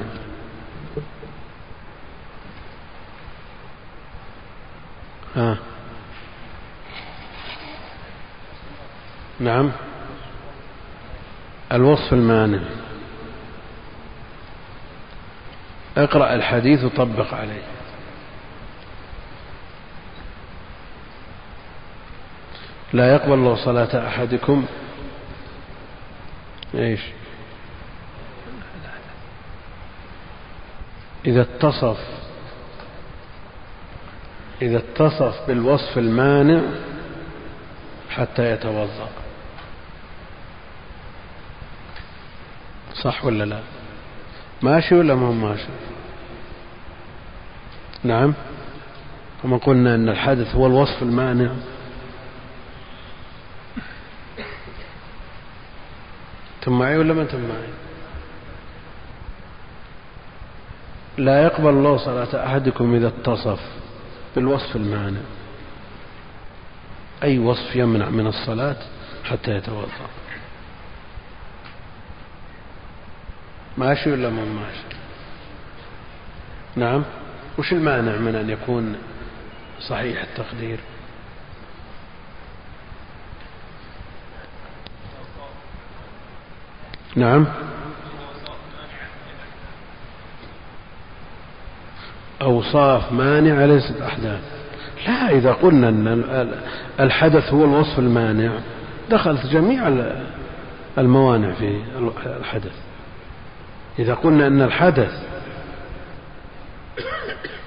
[5.36, 5.58] ها.
[9.40, 9.72] نعم.
[11.72, 12.60] الوصف المانع.
[15.98, 17.64] اقرأ الحديث وطبق عليه.
[22.94, 24.66] لا يقبل الله صلاة أحدكم
[26.76, 27.02] إيش؟
[31.26, 32.00] إذا اتصف
[34.62, 36.62] إذا اتصف بالوصف المانع
[38.10, 39.10] حتى يتوضأ.
[42.94, 43.60] صح ولا لا؟
[44.62, 45.68] ماشي ولا ما هو ماشي؟
[48.04, 48.34] نعم.
[49.44, 51.52] كما قلنا أن الحدث هو الوصف المانع.
[56.64, 57.68] أنتم معي ولا ما أنتم معي
[61.18, 63.60] لا يقبل الله صلاة أحدكم إذا اتصف
[64.36, 65.20] بالوصف المانع.
[67.24, 68.76] أي وصف يمنع من الصلاة
[69.24, 69.88] حتى يتوضأ.
[73.78, 74.98] ماشي ولا ما ماشي؟
[76.76, 77.04] نعم.
[77.58, 78.96] وش المانع من أن يكون
[79.88, 80.80] صحيح التقدير؟
[87.16, 87.46] نعم.
[92.42, 94.42] أوصاف مانعة ليست أحداث.
[95.08, 96.54] لا إذا قلنا أن
[97.00, 98.52] الحدث هو الوصف المانع
[99.10, 100.08] دخلت جميع
[100.98, 101.82] الموانع في
[102.26, 102.76] الحدث.
[104.00, 105.12] إذا قلنا أن الحدث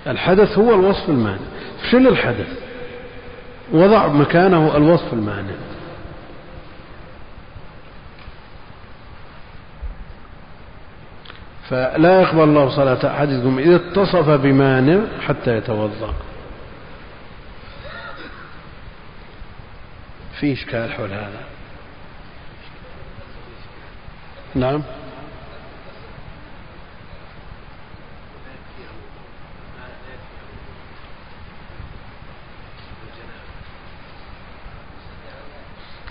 [0.07, 1.39] الحدث هو الوصف المانع.
[1.91, 2.49] شل الحدث؟
[3.73, 5.55] وضع مكانه الوصف المانع.
[11.71, 16.15] فلا يقبل الله صلاة أحدكم إذا اتصف بمانع حتى يتوضأ.
[20.41, 21.41] في إشكال حول هذا.
[24.55, 24.83] نعم.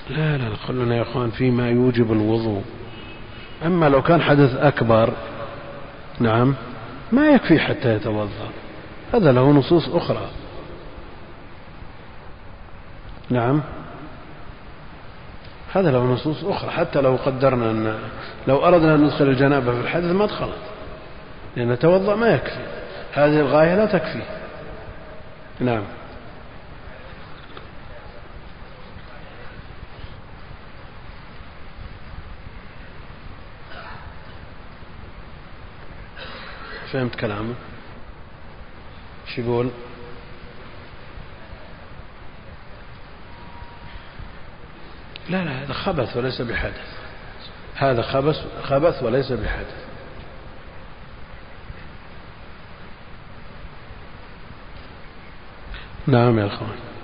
[0.10, 2.64] لا لا خلونا يا إخوان فيما يوجب الوضوء.
[3.66, 5.14] أما لو كان حدث أكبر
[6.20, 6.56] نعم.
[7.12, 8.50] ما يكفي حتى يتوضأ.
[9.14, 10.28] هذا له نصوص أخرى.
[13.30, 13.62] نعم.
[15.74, 16.72] هذا له نصوص أخرى.
[16.72, 18.00] حتى لو قدرنا أن
[18.48, 20.58] لو أردنا أن ندخل الجنابة في الحدث ما دخلت.
[21.56, 22.66] لأن توضأ ما يكفي.
[23.14, 24.22] هذه الغاية لا تكفي.
[25.60, 25.84] نعم.
[36.96, 37.54] فهمت كلامه؟
[39.28, 39.70] شو يقول؟
[45.30, 46.98] لا لا هذا خبث وليس بحدث.
[47.76, 49.86] هذا خبث خبث وليس بحدث.
[56.08, 56.95] نعم يا إخوان.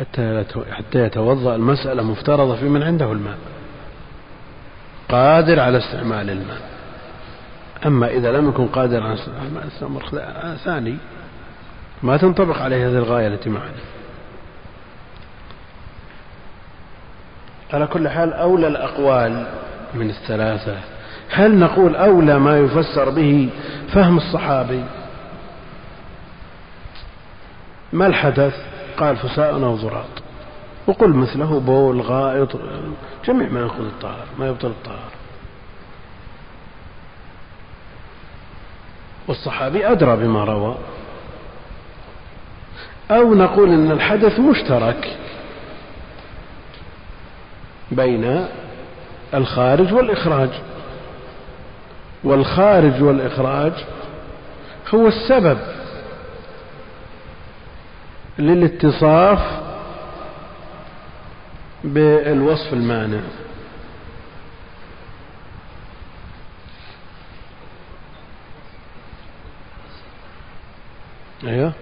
[0.00, 3.38] حتى حتى يتوضأ المسألة مفترضة في من عنده الماء.
[5.08, 6.60] قادر على استعمال الماء.
[7.86, 10.02] أما إذا لم يكن قادر على استعمال الماء أمر
[10.64, 10.96] ثاني
[12.02, 13.80] ما تنطبق عليه هذه الغاية التي معنا.
[17.72, 19.46] على كل حال أولى الأقوال
[19.94, 20.76] من الثلاثة.
[21.30, 23.48] هل نقول أولى ما يفسر به
[23.92, 24.84] فهم الصحابي؟
[27.92, 28.54] ما الحدث؟
[28.96, 30.22] قال فساء أو ضراط
[30.86, 32.56] وقل مثله بول غائط
[33.24, 35.10] جميع ما ينقض الطهر ما يبطل الطهر.
[39.28, 40.76] والصحابي أدرى بما روى.
[43.10, 45.18] أو نقول أن الحدث مشترك
[47.90, 48.46] بين
[49.34, 50.50] الخارج والإخراج.
[52.24, 53.72] والخارج والإخراج
[54.94, 55.58] هو السبب
[58.40, 59.60] للاتصاف
[61.84, 63.20] بالوصف المانع
[71.44, 71.72] أيوه.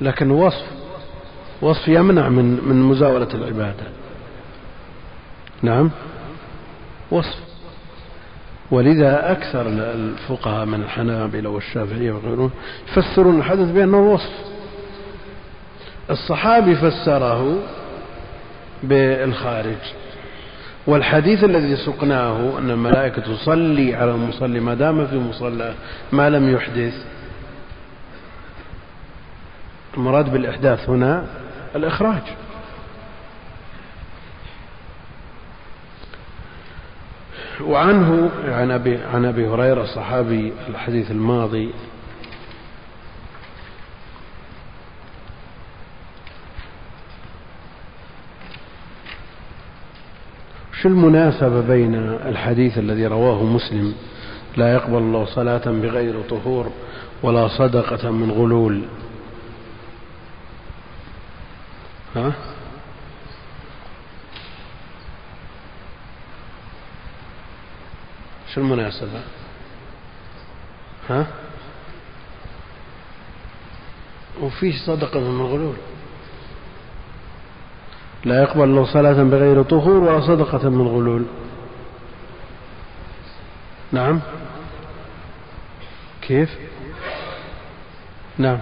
[0.00, 0.66] لكن وصف
[1.62, 3.86] وصف يمنع من من مزاولة العبادة.
[5.62, 5.90] نعم.
[7.10, 7.45] وصف.
[8.70, 12.50] ولذا أكثر الفقهاء من الحنابلة والشافعية وغيرهم
[12.88, 14.30] يفسرون الحدث بأنه وصف.
[16.10, 17.58] الصحابي فسره
[18.82, 19.78] بالخارج
[20.86, 25.74] والحديث الذي سقناه أن الملائكة تصلي على المصلي ما دام في مصلى
[26.12, 26.94] ما لم يحدث.
[29.96, 31.26] المراد بالإحداث هنا
[31.76, 32.22] الإخراج.
[37.60, 41.70] وعنه عن أبي, عن أبي هريرة صحابي الحديث الماضي.
[50.82, 51.94] شو المناسبة بين
[52.26, 53.94] الحديث الذي رواه مسلم؟
[54.56, 56.70] لا يقبل الله صلاة بغير طهور
[57.22, 58.82] ولا صدقة من غلول.
[62.16, 62.32] ها؟
[68.56, 69.20] شو المناسبة.
[71.08, 71.26] ها؟
[74.42, 75.76] وفيش صدقة من الغلول
[78.24, 81.24] لا يقبل الله صلاة بغير طهور ولا صدقة من غلول
[83.92, 84.20] نعم.
[86.22, 86.58] كيف؟
[88.38, 88.58] نعم.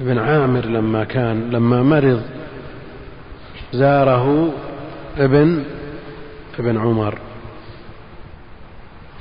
[0.00, 2.22] ابن عامر لما كان لما مرض
[3.72, 4.52] زاره
[5.18, 5.64] ابن
[6.58, 7.18] ابن عمر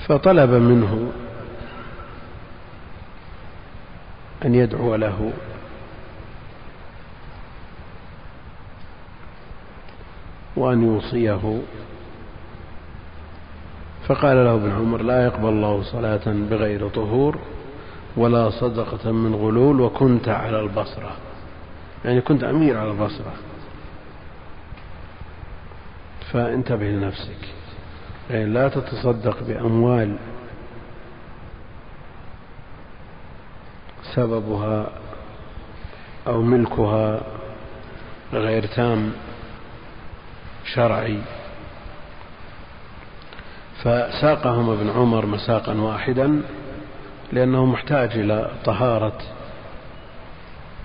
[0.07, 1.11] فطلب منه
[4.45, 5.31] أن يدعو له.
[10.55, 11.61] وأن يوصيه.
[14.07, 17.37] فقال له ابن عمر لا يقبل الله صلاة بغير طهور
[18.17, 21.11] ولا صدقة من غلول وكنت على البصرة.
[22.05, 23.33] يعني كنت أمير على البصرة.
[26.35, 27.37] فانتبه لنفسك.
[28.29, 30.15] يعني لا تتصدق بأموال
[34.15, 34.89] سببها
[36.27, 37.21] أو ملكها
[38.33, 39.11] غير تام
[40.65, 41.21] شرعي.
[43.83, 46.41] فساقهم ابن عمر مساقا واحدا
[47.31, 49.17] لأنه محتاج إلى طهارة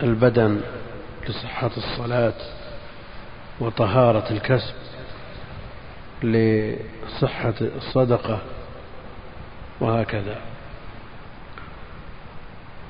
[0.02, 0.60] البدن
[1.28, 2.34] لصحة الصلاة
[3.60, 4.89] وطهارة الكسب.
[6.22, 8.38] لصحة الصدقة
[9.80, 10.36] وهكذا.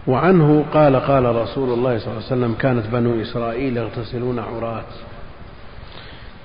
[0.07, 4.93] وعنه قال قال رسول الله صلى الله عليه وسلم كانت بنو إسرائيل يغتسلون عرات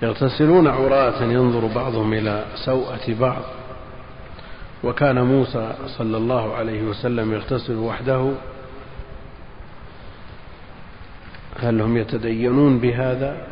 [0.02, 3.42] يغتسلون عراة ينظر بعضهم إلى سوءة بعض.
[4.84, 8.32] وكان موسى صلى الله عليه وسلم يغتسل وحده.
[11.60, 13.48] هل هم يتدينون بهذا؟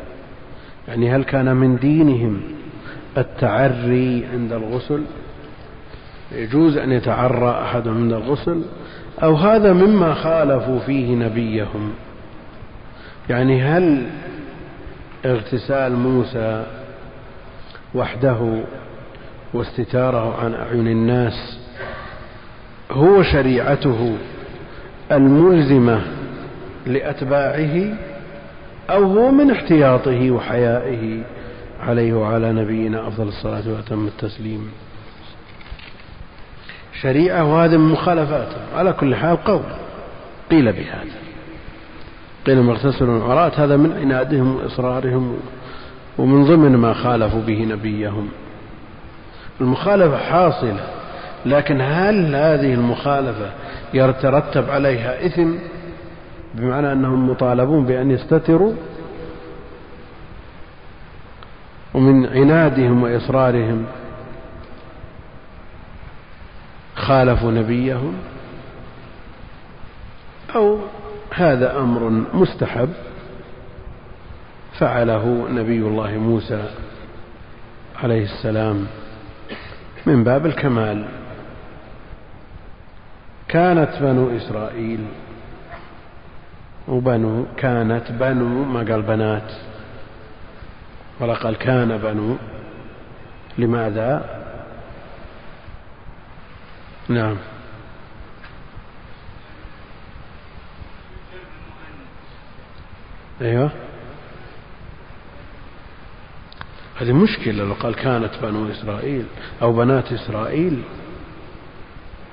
[0.88, 2.42] يعني هل كان من دينهم
[3.18, 5.02] التعري عند الغسل
[6.32, 8.62] يجوز أن يتعرى أحد عند الغسل
[9.22, 11.92] أو هذا مما خالفوا فيه نبيهم.
[13.30, 14.06] يعني هل
[15.26, 16.66] اغتسال موسى
[17.94, 18.62] وحده
[19.54, 21.58] واستتاره عن أعين الناس
[22.90, 24.16] هو شريعته
[25.12, 26.02] الملزمة
[26.86, 27.94] لأتباعه
[28.90, 31.22] أو هو من احتياطه وحيائه؟
[31.88, 34.70] عليه وعلى نبينا أفضل الصلاة وأتم التسليم.
[37.00, 39.62] شريعة وهذا من مخالفاته على كل حال قول.
[40.50, 41.18] قيل بهذا.
[42.46, 45.36] قيل مغتسل العراة هذا من عنادهم وإصرارهم
[46.18, 48.28] ومن ضمن ما خالفوا به نبيهم.
[49.60, 50.86] المخالفة حاصلة.
[51.46, 53.50] لكن هل هذه المخالفة
[53.94, 55.54] يترتب عليها إثم؟
[56.54, 58.72] بمعنى أنهم مطالبون بأن يستتروا
[61.94, 63.84] ومن عنادهم وإصرارهم
[66.94, 68.14] خالفوا نبيهم
[70.54, 70.78] أو
[71.34, 72.88] هذا أمر مستحب
[74.78, 76.68] فعله نبي الله موسى
[78.02, 78.86] عليه السلام
[80.06, 81.04] من باب الكمال.
[83.48, 85.00] كانت بنو إسرائيل
[86.88, 89.52] وبنو كانت بنو ما قال بنات؟
[91.20, 92.36] ولا قال كان بنو
[93.58, 94.44] لماذا؟
[97.08, 97.36] نعم.
[103.40, 103.70] أيوه.
[106.96, 109.26] هذه مشكلة لو قال كانت بنو إسرائيل
[109.62, 110.82] أو بنات إسرائيل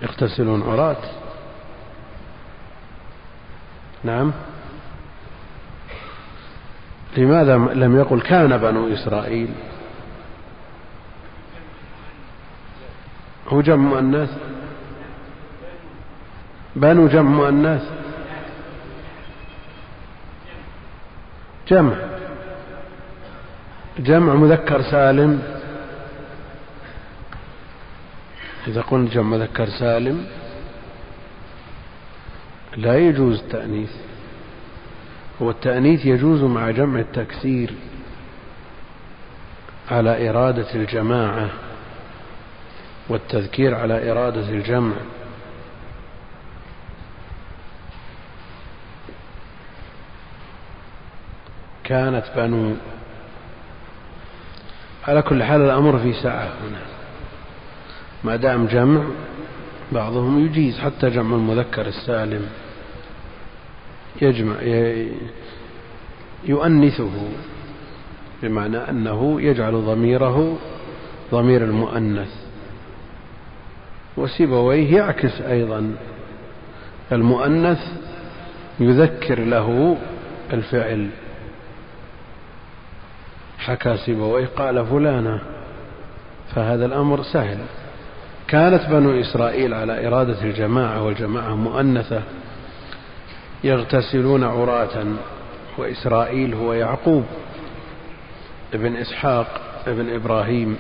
[0.01, 1.03] يغتسلون عراة.
[4.03, 4.33] نعم.
[7.17, 9.49] لماذا لم يقل كان بنو إسرائيل؟
[13.47, 14.29] هو جمع مؤنث
[16.75, 18.01] بنو جمع مؤنث
[21.67, 21.95] جمع.
[23.99, 25.41] جمع مذكر سالم.
[28.67, 30.25] إذا قلنا جمع مذكر سالم
[32.77, 33.91] لا يجوز التأنيث.
[35.41, 37.73] هو التأنيث يجوز مع جمع التكسير
[39.91, 41.49] على إرادة الجماعة
[43.09, 44.93] والتذكير على إرادة الجمع.
[51.83, 52.75] كانت بنو
[55.07, 56.81] على كل حال الأمر في سعة هنا.
[58.23, 59.03] ما دام جمع
[59.91, 62.49] بعضهم يجيز حتى جمع المذكر السالم.
[64.21, 64.55] يجمع
[66.43, 67.29] يؤنثه
[68.43, 70.57] بمعنى أنه يجعل ضميره
[71.31, 72.33] ضمير المؤنث.
[74.17, 75.95] وسيبويه يعكس أيضا.
[77.11, 77.79] المؤنث
[78.79, 79.97] يذكر له
[80.53, 81.09] الفعل.
[83.57, 85.39] حكى سيبويه قال فلانة
[86.55, 87.57] فهذا الأمر سهل.
[88.47, 92.21] كانت بنو إسرائيل على إرادة الجماعة والجماعة مؤنثة.
[93.63, 95.05] يغتسلون عراة
[95.77, 97.25] وإسرائيل هو يعقوب
[98.73, 100.77] ابن إسحاق ابن إبراهيم.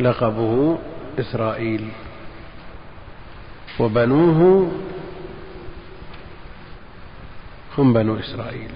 [0.00, 0.78] لقبه
[1.18, 1.88] إسرائيل.
[3.80, 4.72] وبنوه
[7.78, 8.70] هم بنو إسرائيل.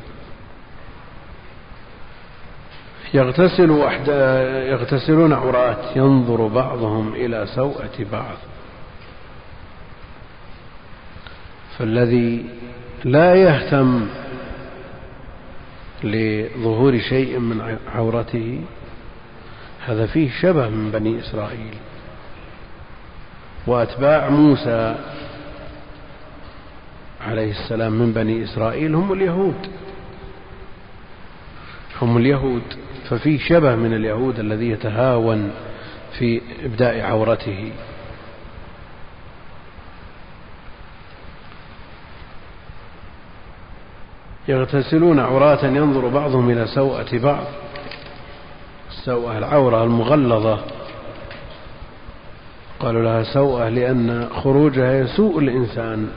[3.15, 3.71] يغتسل
[4.71, 8.37] يغتسلون عراة ينظر بعضهم إلى سوءة بعض.
[11.79, 12.45] فالذي
[13.05, 14.07] لا يهتم
[16.05, 18.61] لظهور شيء من عورته
[19.87, 21.75] هذا فيه شبه من بني إسرائيل.
[23.67, 24.97] وأتباع موسى
[27.21, 29.69] عليه السلام من بني إسرائيل هم اليهود.
[32.03, 32.63] هم اليهود.
[33.11, 35.51] ففي شبه من اليهود الذي يتهاون
[36.19, 37.73] في إبداء عورته.
[44.49, 47.45] يغتسلون عراة ينظر بعضهم إلى سوءة بعض.
[48.91, 50.61] السوءة العورة المغلظة.
[52.81, 56.11] قالوا لها سوءة لأن خروجها يسوء الإنسان.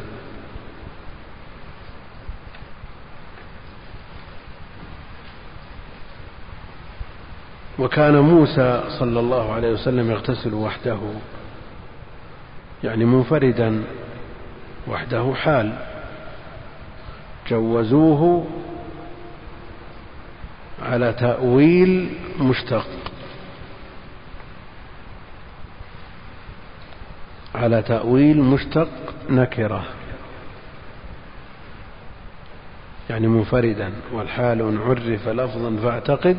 [7.80, 11.00] وكان موسى صلى الله عليه وسلم يغتسل وحده
[12.84, 13.84] يعني منفردا
[14.88, 15.74] وحده حال.
[17.50, 18.48] جوزوه
[20.82, 22.88] على تأويل مشتق.
[27.56, 28.90] على تأويل مشتق
[29.30, 29.84] نكرة.
[33.10, 33.92] يعني منفردا.
[34.14, 36.38] والحال عرف لفظا فاعتقد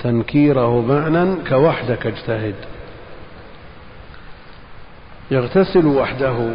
[0.00, 2.54] تنكيره معنى كوحدك اجتهد.
[5.30, 6.50] يغتسل وحده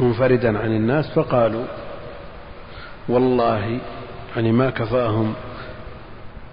[0.00, 1.64] منفردا عن الناس فقالوا
[3.08, 3.78] والله
[4.36, 5.34] يعني ما كفاهم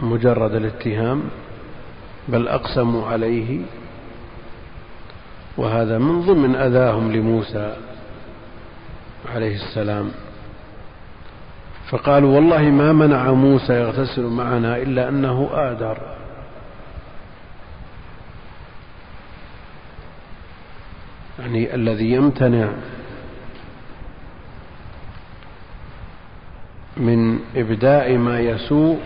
[0.01, 1.23] مجرد الاتهام
[2.27, 3.59] بل أقسموا عليه
[5.57, 7.75] وهذا من ضمن أذاهم لموسى
[9.35, 10.11] عليه السلام.
[11.89, 15.97] فقالوا والله ما منع موسى يغتسل معنا إلا أنه آدر.
[21.39, 22.69] يعني الذي يمتنع
[26.97, 28.99] من إبداء ما يسوء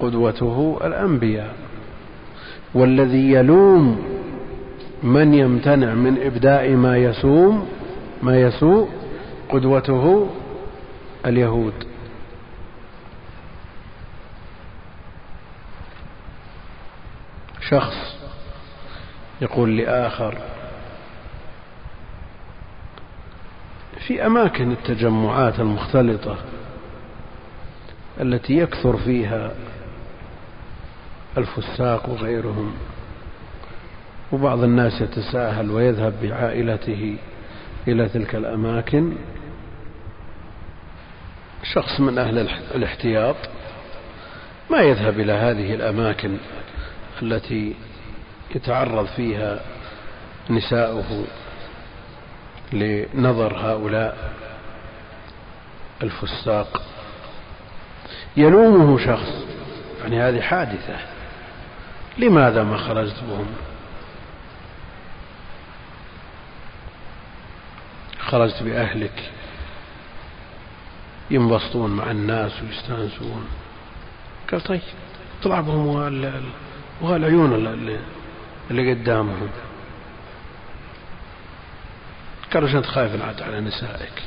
[0.00, 1.54] قدوته الأنبياء.
[2.74, 4.04] والذي يلوم
[5.02, 7.68] من يمتنع من إبداء ما يسوم
[8.22, 8.88] ما يسوء
[9.48, 10.30] قدوته
[11.26, 11.72] اليهود.
[17.70, 18.16] شخص
[19.40, 20.38] يقول لآخر
[24.10, 26.36] في أماكن التجمعات المختلطة
[28.20, 29.52] التي يكثر فيها
[31.38, 32.72] الفساق وغيرهم
[34.32, 37.16] وبعض الناس يتساهل ويذهب بعائلته
[37.88, 39.12] إلى تلك الأماكن.
[41.72, 43.36] شخص من أهل الاحتياط
[44.70, 46.36] ما يذهب إلى هذه الأماكن
[47.22, 47.74] التي
[48.54, 49.60] يتعرض فيها
[50.50, 51.24] نساؤه
[52.72, 54.34] لنظر هؤلاء
[56.02, 56.82] الفساق.
[58.36, 59.44] يلومه شخص
[60.02, 60.96] يعني هذه حادثة
[62.18, 63.46] لماذا ما خرجت بهم
[68.18, 69.30] خرجت بأهلك
[71.30, 73.48] ينبسطون مع الناس ويستانسون.
[74.52, 74.80] قال طيب
[75.40, 75.86] اطلع بهم
[77.02, 77.98] وهالعيون اللي,
[78.70, 78.82] اللي
[82.54, 84.22] قالوا عشان خايف عاد على نسائك؟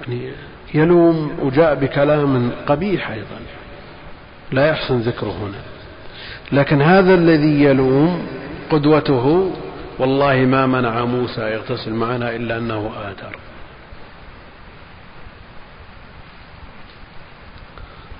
[0.00, 0.32] يعني
[0.74, 3.40] يلوم وجاء بكلام قبيح أيضا
[4.52, 5.62] لا يحسن ذكره هنا.
[6.52, 8.26] لكن هذا الذي يلوم
[8.70, 9.52] قدوته
[9.98, 13.36] والله ما منع موسى يغتسل معنا إلا أنه آدر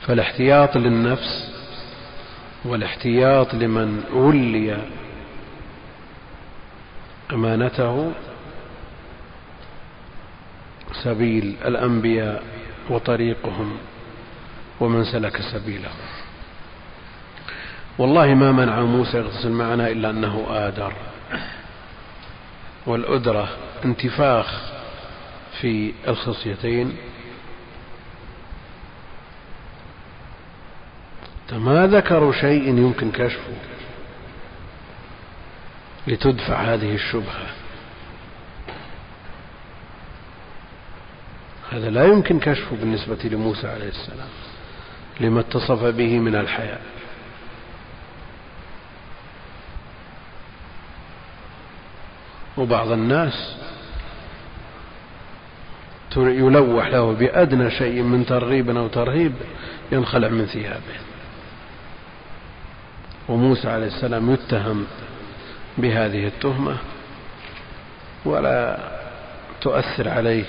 [0.06, 1.50] فالاحتياط للنفس
[2.64, 4.78] والاحتياط لمن ولي
[7.32, 8.12] أمانته
[11.02, 12.42] سبيل الأنبياء
[12.90, 13.76] وطريقهم
[14.80, 15.90] ومن سلك سبيله.
[17.98, 20.92] والله ما منع موسى يغتسل معنا إلا أنه آدر.
[22.86, 23.48] والأدرة
[23.84, 24.62] انتفاخ
[25.60, 26.96] في الخصيتين.
[31.52, 33.56] ما ذكروا شيء يمكن كشفه؟
[36.06, 37.46] لتدفع هذه الشبهة.
[41.72, 44.28] هذا لا يمكن كشفه بالنسبة لموسى عليه السلام
[45.20, 46.80] لما اتصف به من الحياء
[52.58, 53.56] وبعض الناس
[56.16, 59.32] يلوح له بأدنى شيء من ترغيب أو ترهيب
[59.92, 60.98] ينخلع من ثيابه.
[63.28, 64.86] وموسى عليه السلام يتهم
[65.78, 66.76] بهذه التهمة
[68.24, 68.78] ولا
[69.60, 70.44] تؤثر عليه.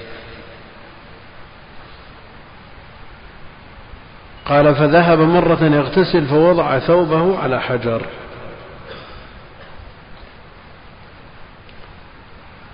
[4.46, 8.06] قال فذهب مرة يغتسل فوضع ثوبه على حجر.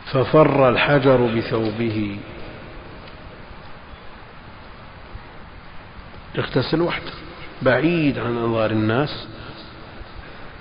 [0.06, 2.18] ففر الحجر بثوبه.
[6.36, 7.12] يغتسل وحده
[7.62, 9.28] بعيد عن أنظار الناس.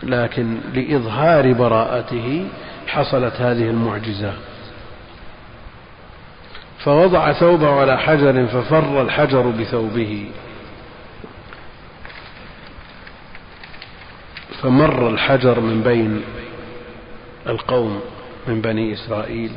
[0.02, 2.48] لكن لإظهار براءته
[2.86, 4.32] حصلت هذه المعجزة.
[6.78, 10.30] فوضع ثوبه على حجر ففر الحجر بثوبه.
[14.62, 16.22] فمر الحجر من بين
[17.46, 18.00] القوم
[18.46, 19.50] من بني إسرائيل.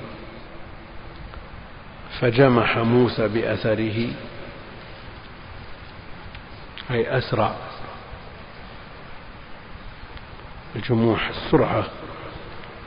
[2.19, 4.07] فجمح موسى بأثره.
[6.91, 7.55] أي أسرع
[10.75, 11.85] الجموح السرعة.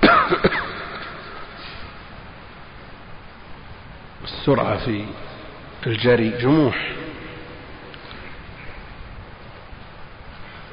[4.25, 5.05] السرعة في
[5.87, 6.93] الجري جموح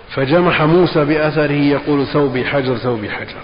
[0.09, 3.41] فجمح موسى بأثره يقول ثوبي حجر ثوبي حجر.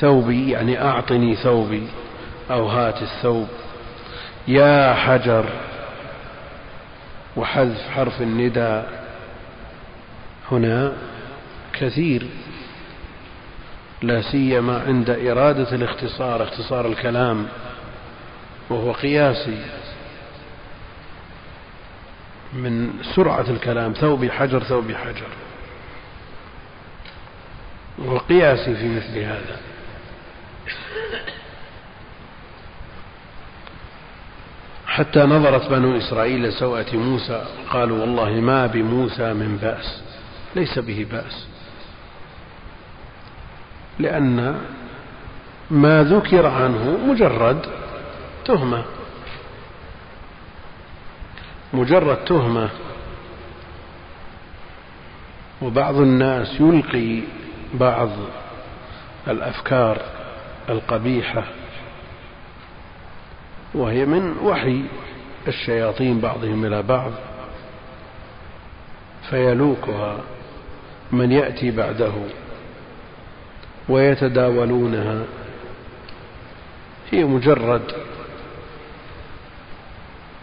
[0.00, 1.88] ثوبي يعني أعطني ثوبي
[2.50, 3.48] أو هات الثوب.
[4.48, 5.44] يا حجر
[7.36, 9.02] وحذف حرف النداء
[10.52, 10.92] هنا.
[11.72, 12.26] كثير
[14.02, 17.48] لا سيما عند إرادة الاختصار اختصار الكلام
[18.70, 19.58] وهو قياسي
[22.52, 25.28] من سرعة الكلام ثوبي حجر ثوبي حجر.
[27.98, 29.60] وقياسي في مثل هذا.
[34.86, 40.02] حتى نظرت بنو إسرائيل لسوءة موسى قالوا والله ما بموسى من بأس
[40.56, 41.51] ليس به بأس.
[43.98, 44.60] لأن
[45.70, 47.66] ما ذكر عنه مجرد
[48.44, 48.84] تهمة.
[51.72, 52.70] مجرد تهمة.
[55.62, 57.20] وبعض الناس يلقي
[57.74, 58.08] بعض
[59.28, 60.02] الأفكار
[60.68, 61.44] القبيحة.
[63.74, 64.82] وهي من وحي
[65.48, 67.10] الشياطين بعضهم إلى بعض.
[69.30, 70.18] فيلوكها
[71.12, 72.12] من يأتي بعده.
[73.88, 75.22] ويتداولونها.
[77.10, 77.82] هي مجرد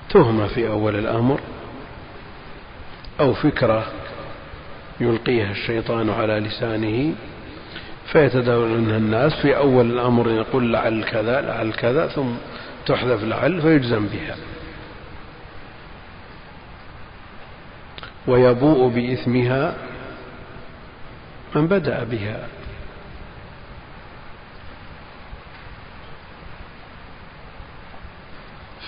[0.10, 1.40] تهمة في أول الأمر
[3.20, 3.86] أو فكرة
[5.00, 7.14] يلقيها الشيطان على لسانه
[8.12, 12.30] فيتداولونها الناس في أول الأمر يقول لعل كذا لعل كذا ثم
[12.86, 14.36] تحذف لعل فيجزم بها.
[18.28, 19.74] ويبوء بإثمها
[21.56, 22.48] من بدأ بها.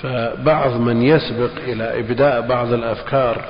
[0.02, 3.46] فبعض من يسبق إلى إبداء بعض الأفكار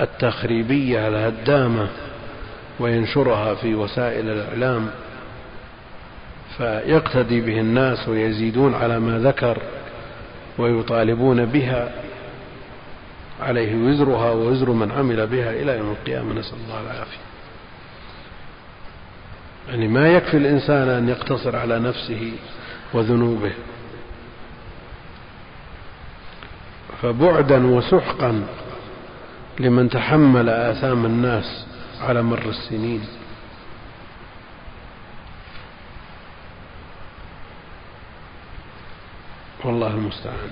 [0.00, 1.88] التخريبية الهدامة
[2.80, 4.90] وينشرها في وسائل الإعلام
[6.56, 9.58] فيقتدي به الناس ويزيدون على ما ذكر
[10.58, 11.92] ويطالبون بها
[13.40, 16.34] عليه وزرها ووزر من عمل بها إلى يوم القيامة.
[16.34, 17.18] نسأل الله العافية.
[19.68, 22.32] يعني ما يكفي الإنسان أن يقتصر على نفسه
[22.94, 23.52] وذنوبه.
[27.02, 28.46] فبعدا وسحقا
[29.60, 31.66] لمن تحمل آثام الناس
[32.00, 33.04] على مر السنين.
[39.64, 40.50] والله المستعان.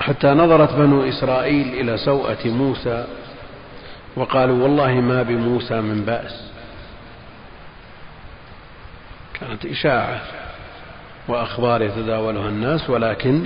[0.00, 3.06] حتى نظرت بنو إسرائيل إلى سوءة موسى
[4.16, 6.50] وقالوا والله ما بموسى من بأس.
[9.40, 10.43] كانت إشاعة.
[11.28, 13.44] وأخبار يتداولها الناس ولكن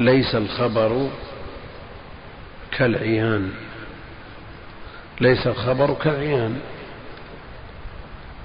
[0.00, 1.08] ليس الخبر
[2.78, 3.52] كالعيان.
[5.20, 6.60] ليس الخبر كالعيان.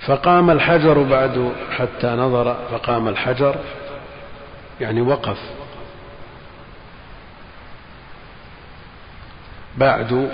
[0.08, 3.56] فقام الحجر بعد حتى نظر فقام الحجر
[4.82, 5.38] يعني وقف.
[9.78, 10.32] بعد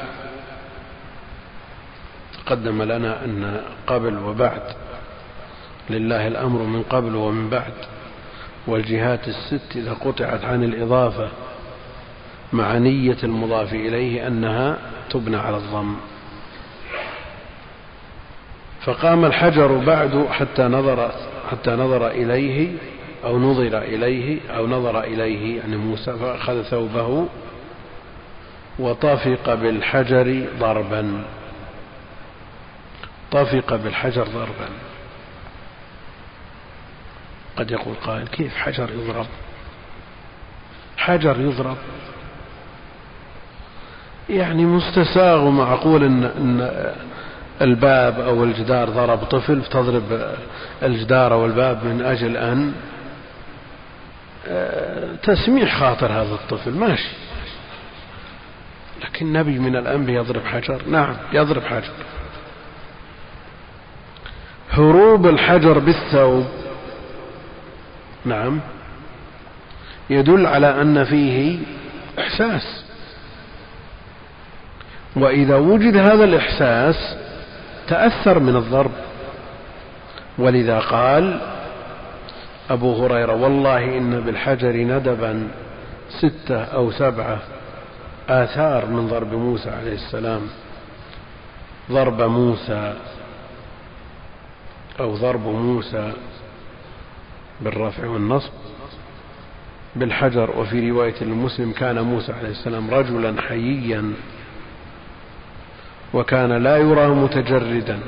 [2.33, 4.63] تقدم لنا أن قبل وبعد
[5.89, 7.73] لله الأمر من قبل ومن بعد.
[8.67, 11.29] والجهات الست إذا قطعت عن الإضافة
[12.53, 14.77] مع نية المضاف إليه أنها
[15.09, 15.95] تبنى على الضم.
[18.81, 21.11] فقام الحجر بعد حتى نظر
[21.51, 22.71] حتى نظر إليه
[23.23, 27.27] أو نظر إليه أو نظر إليه يعني موسى فأخذ ثوبه
[28.79, 31.23] وطفق بالحجر ضربا.
[33.31, 34.69] طفق بالحجر ضربا.
[37.61, 39.25] قد يقول قائل كيف حجر يضرب؟
[40.97, 41.77] حجر يضرب.
[44.29, 46.91] يعني مستساغ ومعقول ان, إن
[47.61, 50.35] الباب أو الجدار ضرب طفل فتضرب
[50.83, 52.73] الجدار أو الباب من أجل أن
[54.47, 56.71] آه، تسميح خاطر هذا الطفل.
[56.71, 57.09] ماشي.
[59.03, 61.93] لكن نبي من الأنبياء يضرب حجر؟ نعم يضرب حجر.
[64.71, 66.45] هروب الحجر بالثوب.
[68.25, 68.59] نعم.
[70.09, 71.59] يدل على أن فيه
[72.19, 72.85] إحساس.
[75.15, 77.17] وإذا وجد هذا الإحساس
[77.87, 78.91] تأثر من الضرب.
[80.37, 81.39] ولذا قال
[82.69, 85.47] أبو هريرة والله إن بالحجر ندبا
[86.09, 87.39] ستة أو سبعة
[88.29, 90.41] آثار من ضرب موسى عليه السلام.
[91.91, 92.93] ضرب موسى
[94.99, 96.11] أو ضرب موسى
[97.61, 98.51] بالرفع والنصب.
[99.95, 104.13] بالحجر وفي رواية المسلم كان موسى عليه السلام رجلا حييا
[106.13, 107.99] وكان لا يرى متجردا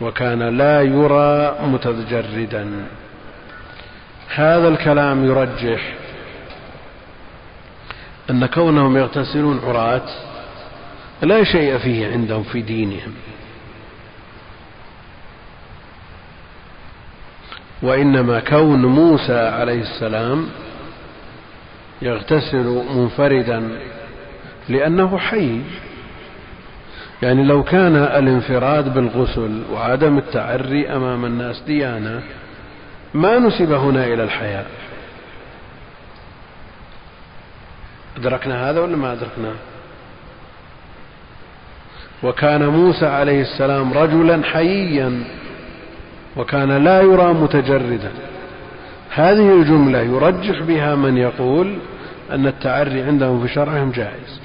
[0.00, 2.86] وكان لا يرى متجردا.
[4.34, 5.94] هذا الكلام يرجح
[8.30, 10.08] أن كونهم يغتسلون عراة
[11.22, 13.14] لا شيء فيه عندهم في دينهم.
[17.82, 20.46] وإنما كون موسى عليه السلام
[22.02, 23.68] يغتسل منفردا
[24.68, 25.60] لأنه حي.
[27.22, 32.22] يعني لو كان الانفراد بالغسل وعدم التعري أمام الناس ديانة
[33.14, 34.66] ما نسب هنا إلى الحياء.
[38.16, 39.52] أدركنا هذا ولا ما أدركنا؟
[42.22, 45.24] وكان موسى عليه السلام رجلا حييا.
[46.36, 48.10] وكان لا يرى متجردا.
[49.10, 51.78] هذه الجملة يرجح بها من يقول
[52.32, 54.40] أن التعري عندهم في شرعهم جائز.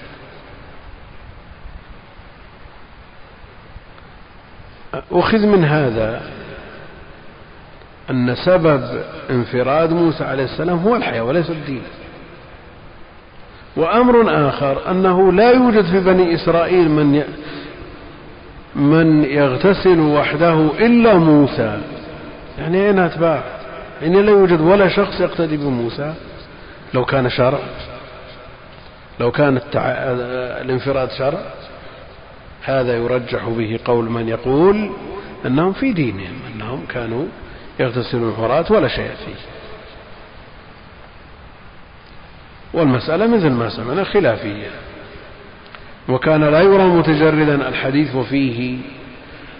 [5.12, 6.22] أخذ من هذا
[8.10, 11.84] أن سبب انفراد موسى عليه السلام هو الحياة وليس الدين.
[13.76, 17.24] وأمر آخر أنه لا يوجد في بني إسرائيل من
[18.78, 21.82] من يغتسل وحده إلا موسى.
[22.58, 23.44] يعني أين أتباع
[24.02, 26.14] يعني لا يوجد ولا شخص يقتدي بموسى.
[26.94, 27.60] لو كان شرع.
[29.20, 29.82] لو كان التع...
[30.62, 31.40] الانفراد شرع.
[32.64, 34.90] هذا يرجح به قول من يقول
[35.46, 37.26] أنهم في دينهم أنهم كانوا
[37.80, 39.36] يغتسلون حراة ولا شيء فيه.
[42.74, 44.70] والمسألة مثل ما سمعنا خلافية.
[46.10, 48.78] وكان لا يرى متجردا الحديث وفيه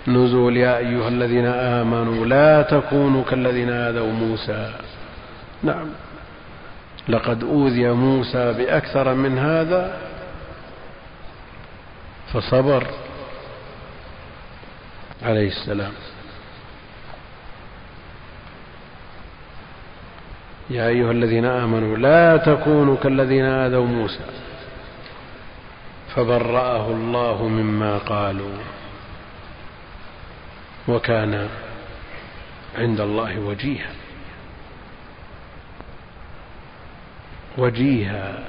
[0.08, 4.74] نزول يا أيها الذين آمنوا لا تكونوا كالذين آذوا موسى.
[5.64, 5.88] نعم.
[7.10, 9.98] لقد أوذي موسى بأكثر من هذا
[12.34, 12.88] فصبر
[15.24, 15.92] عليه السلام.
[20.70, 24.47] يا أيها الذين آمنوا لا تكونوا كالذين آذوا موسى.
[26.18, 28.58] فبرأه الله مما قالوا.
[30.88, 31.48] وكان
[32.78, 33.90] عند الله وجيها.
[37.58, 38.40] وجيها.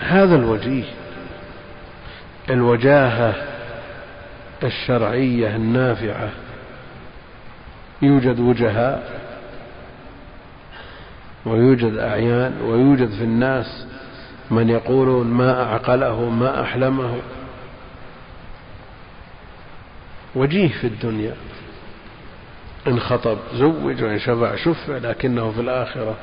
[0.00, 0.84] هذا الوجيه.
[2.50, 3.34] الوجاهة
[4.62, 6.30] الشرعية النافعة.
[8.02, 9.20] يوجد وجهاء.
[11.44, 12.60] ويوجد أعيان.
[12.62, 13.86] ويوجد في الناس
[14.50, 17.16] من يقولون ما أعقله ما أحلمه.
[20.34, 21.34] وجيه في الدنيا.
[22.86, 26.16] إن خطب زوج وإن شبع شف لكنه في الآخرة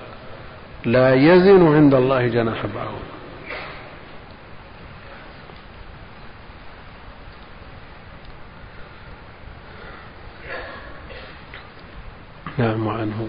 [0.85, 2.99] لا يزن عند الله جناح بعوض
[12.57, 13.27] نعم عنه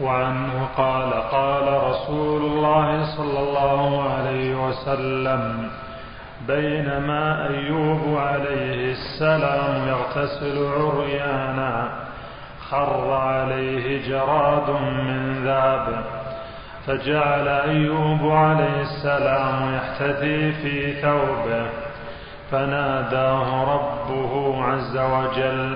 [0.00, 5.70] وعنه قال قال رسول الله صلى الله عليه وسلم
[6.46, 11.88] بينما أيوب عليه السلام يغتسل عريانا
[12.70, 16.04] خر عليه جراد من ذهب.
[16.86, 21.66] فجعل أيوب عليه السلام يحتذي في ثوبه
[22.50, 25.74] فناداه ربه عز وجل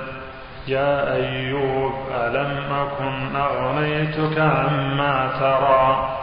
[0.68, 6.18] يا أيوب ألم أكن أغنيتك عما ترى؟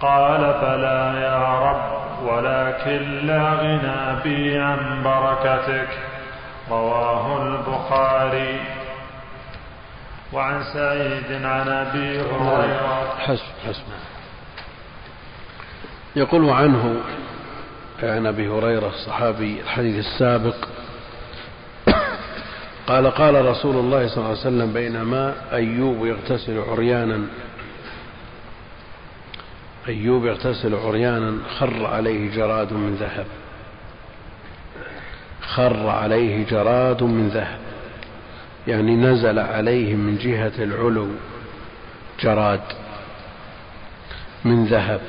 [0.00, 5.88] قال بلى يا رب ولكن لا غنى بي عن بركتك.
[6.70, 8.60] رواه البخاري.
[10.32, 13.14] وعن سعيد عن أبي هريرة.
[13.18, 13.82] حسب
[16.16, 16.96] يقول عنه
[18.02, 20.54] عن أبي هريرة الصحابي الحديث السابق
[22.86, 27.20] قال قال رسول الله صلى الله عليه وسلم بينما أيوب يغتسل عريانا.
[29.88, 33.26] أيوب يغتسل عريانا خر عليه جراد من ذهب.
[35.42, 37.58] خر عليه جراد من ذهب.
[38.68, 41.08] يعني نزل عليه من جهة العلو
[42.20, 42.62] جراد
[44.44, 45.00] من ذهب.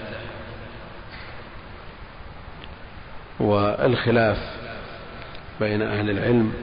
[3.40, 4.38] والخلاف
[5.60, 6.54] بين أهل العلم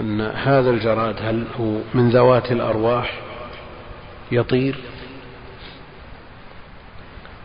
[0.00, 3.12] أن هذا الجراد هل هو من ذوات الأرواح
[4.32, 4.76] يطير؟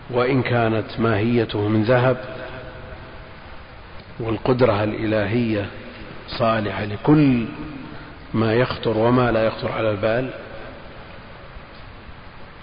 [0.10, 2.18] وإن كانت ماهيته من ذهب
[4.20, 5.70] والقدرة الإلهية
[6.28, 7.46] صالحة لكل
[8.34, 10.30] ما يخطر وما لا يخطر على البال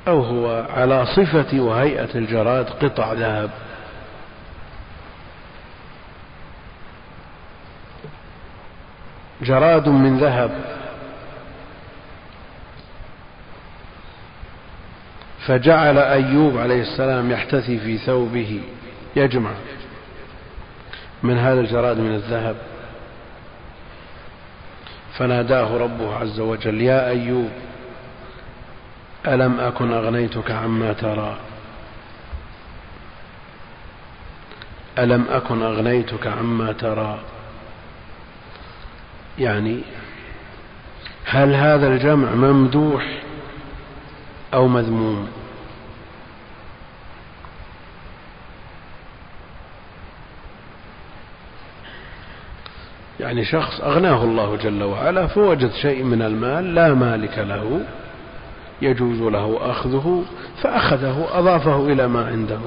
[0.08, 3.50] أو هو على صفة وهيئة الجراد قطع ذهب.
[9.42, 10.50] جراد من ذهب.
[15.46, 18.60] فجعل أيوب عليه السلام يحتثي في ثوبه.
[19.16, 19.50] يجمع
[21.22, 22.56] من هذا الجراد من الذهب.
[25.18, 27.50] فناداه ربه عز وجل يا أيوب
[29.26, 31.36] ألم أكن أغنيتك عما ترى؟
[34.98, 37.18] ألم أكن أغنيتك عما ترى؟
[39.38, 39.80] يعني
[41.24, 43.22] هل هذا الجمع ممدوح
[44.54, 45.28] أو مذموم؟
[53.20, 57.80] يعني شخص أغناه الله جل وعلا فوجد شيء من المال لا مالك له
[58.82, 60.24] يجوز له أخذه
[60.62, 62.58] فأخذه أضافه إلى ما عنده.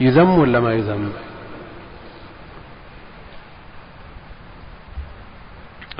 [0.00, 1.12] يذم ولا ما يذم؟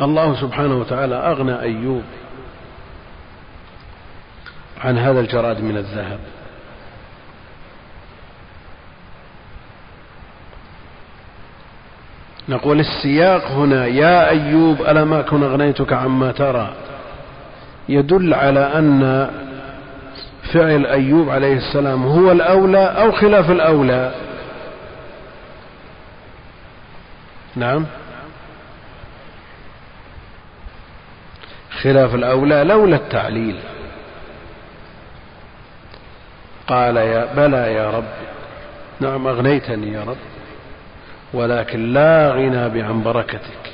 [0.00, 2.02] الله سبحانه وتعالى أغنى أيوب
[4.84, 6.18] عن هذا الجراد من الذهب.
[12.48, 16.74] نقول السياق هنا يا أيوب ألم أكن أغنيتك عما ترى؟
[17.88, 19.30] يدل على أن
[20.52, 24.12] فعل أيوب عليه السلام هو الأولى أو خلاف الأولى.
[27.56, 27.86] نعم.
[31.82, 33.56] خلاف الأولى لولا التعليل.
[36.66, 38.12] قال يا بلى يا رب
[39.00, 40.16] نعم أغنيتني يا رب
[41.34, 43.72] ولكن لا غنى بعن بركتك.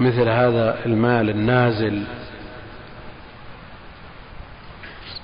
[0.00, 2.04] مثل هذا المال النازل.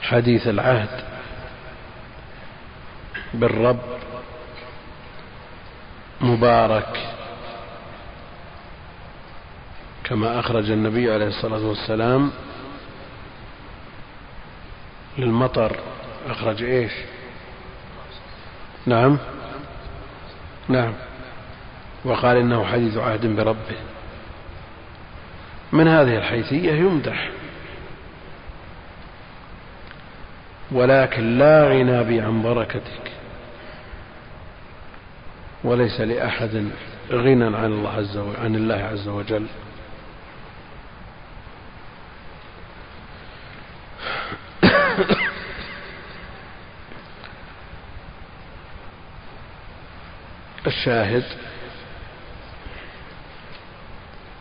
[0.03, 0.89] حديث العهد
[3.35, 3.81] بالرب
[6.21, 7.16] مبارك.
[10.09, 12.31] كما أخرج النبي عليه الصلاة والسلام
[15.19, 15.77] للمطر.
[16.29, 16.93] أخرج إيش؟
[18.87, 19.19] نعم.
[20.69, 20.93] نعم.
[22.05, 23.77] وقال إنه حديث عهد بربه.
[25.73, 27.31] من هذه الحيثية يمدح.
[30.73, 33.13] ولكن لا غنى بي عن بركتك.
[35.65, 36.65] وليس لأحد
[37.11, 39.47] غنى عن الله عز وجل عن الله عز وجل.
[50.67, 51.25] الشاهد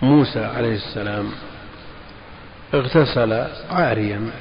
[0.02, 1.32] موسى عليه السلام
[2.74, 4.32] اغتسل عاريا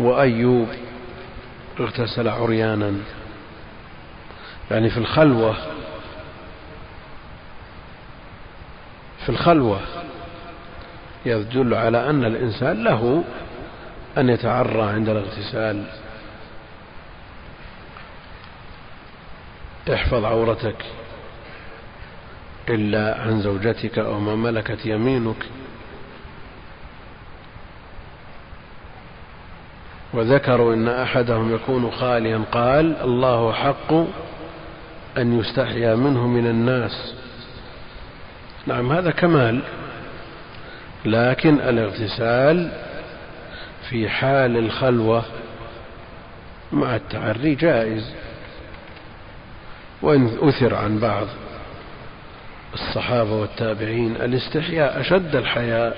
[0.00, 0.68] وأيوب
[1.80, 2.94] اغتسل عريانا.
[4.70, 5.56] يعني في الخلوة
[9.24, 9.80] في الخلوة
[11.26, 13.24] يدل على أن الإنسان له
[14.18, 15.84] أن يتعرى عند الاغتسال.
[19.94, 20.84] احفظ عورتك
[22.68, 25.46] إلا عن زوجتك أو ما ملكت يمينك.
[30.14, 33.92] وذكروا إن أحدهم يكون خاليا قال الله حق
[35.18, 37.14] أن يستحيا منه من الناس.
[38.66, 39.60] نعم هذا كمال.
[41.04, 42.72] لكن الاغتسال
[43.90, 45.24] في حال الخلوة
[46.72, 48.14] مع التعري جائز.
[50.02, 51.26] وإن أثر عن بعض
[52.74, 55.96] الصحابة والتابعين الاستحياء أشد الحياء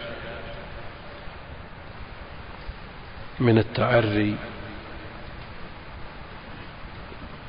[3.41, 4.37] من التعري.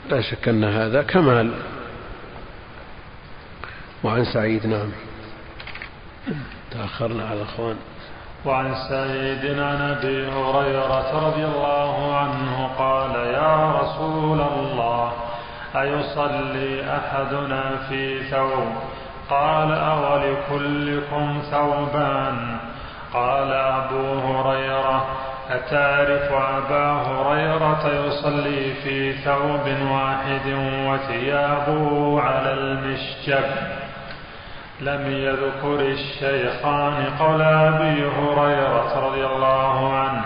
[0.10, 1.54] لا شك أن هذا كمال.
[4.04, 4.92] وعن سعيد نعم.
[6.72, 7.76] تأخرنا على الأخوان
[8.46, 15.14] وعن سعيد عن أبي هريرة رضي الله عنه قال يا رسول الله
[15.76, 18.74] أيصلي أحدنا في ثوب؟
[19.30, 22.58] قال أولكلكم ثوبان؟
[23.14, 25.06] قال أبو هريرة.
[25.50, 30.48] أتعرف أبا هريرة يصلي في ثوب واحد
[30.88, 33.46] وثيابه على المشجب؟
[34.82, 40.22] لم يذكر الشيخان قول أبي هريرة رضي الله عنه.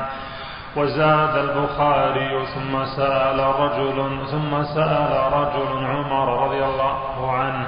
[0.78, 7.68] وزاد البخاري ثم سأل رجل ثم سأل رجل عمر رضي الله عنه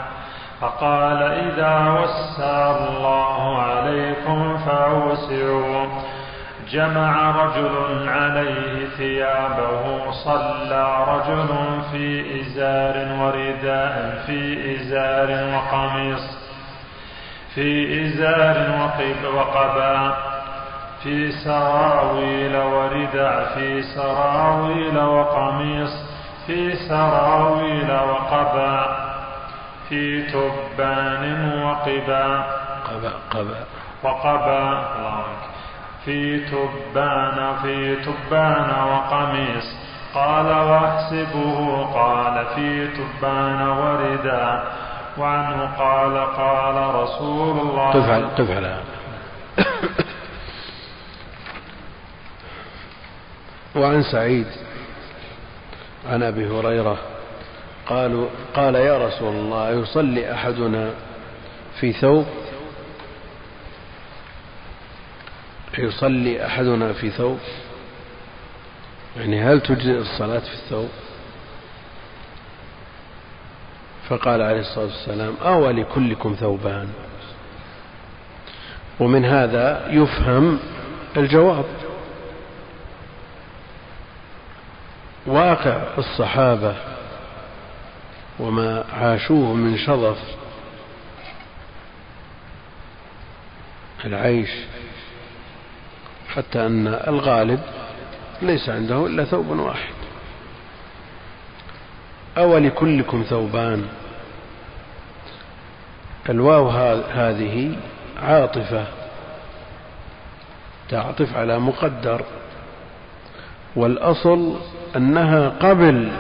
[0.61, 5.85] فقال إذا وسع الله عليكم فأوسعوا.
[6.71, 11.47] جمع رجل عليه ثيابه صلى رجل
[11.91, 16.39] في إزار ورداء في إزار وقميص
[17.55, 18.57] في إزار
[19.35, 20.38] وقباء
[21.03, 25.93] في سراويل ورداء في سراويل وقميص
[26.47, 29.09] في سراويل وقباء
[29.89, 31.23] في تبان
[31.63, 33.65] وقباء قباء قباء
[34.03, 35.23] وقباء
[36.05, 39.67] في تبان في تبان وقميص.
[40.15, 44.63] قال واحسبه قال في تبان ورداء
[45.17, 47.89] وعنه قال قال رسول الله.
[47.89, 48.77] قف على قف على
[53.75, 54.47] وعن سعيد
[56.09, 56.97] عن أبي هريرة
[57.85, 60.93] قالوا قال يا رسول الله يصلي أحدنا
[61.79, 62.25] في ثوب
[65.77, 67.39] يصلي أحدنا في ثوب
[69.17, 70.89] يعني هل تجزئ الصلاة في الثوب؟
[74.09, 76.89] فقال عليه الصلاة والسلام أو لكلكم ثوبان.
[78.99, 80.59] ومن هذا يفهم
[81.17, 81.65] الجواب.
[85.29, 86.75] واقع الصحابة
[88.39, 90.17] وما عاشوه من شظف
[94.05, 94.49] العيش
[96.29, 97.59] حتى أن الغالب
[98.41, 99.93] ليس عنده إلا ثوب واحد.
[102.37, 103.87] أو لكلكم ثوبان.
[106.29, 106.69] الواو
[107.09, 107.75] هذه
[108.23, 108.85] عاطفة
[110.89, 112.25] تعطف على مقدر
[113.75, 114.59] والأصل
[114.95, 116.11] أنها قبل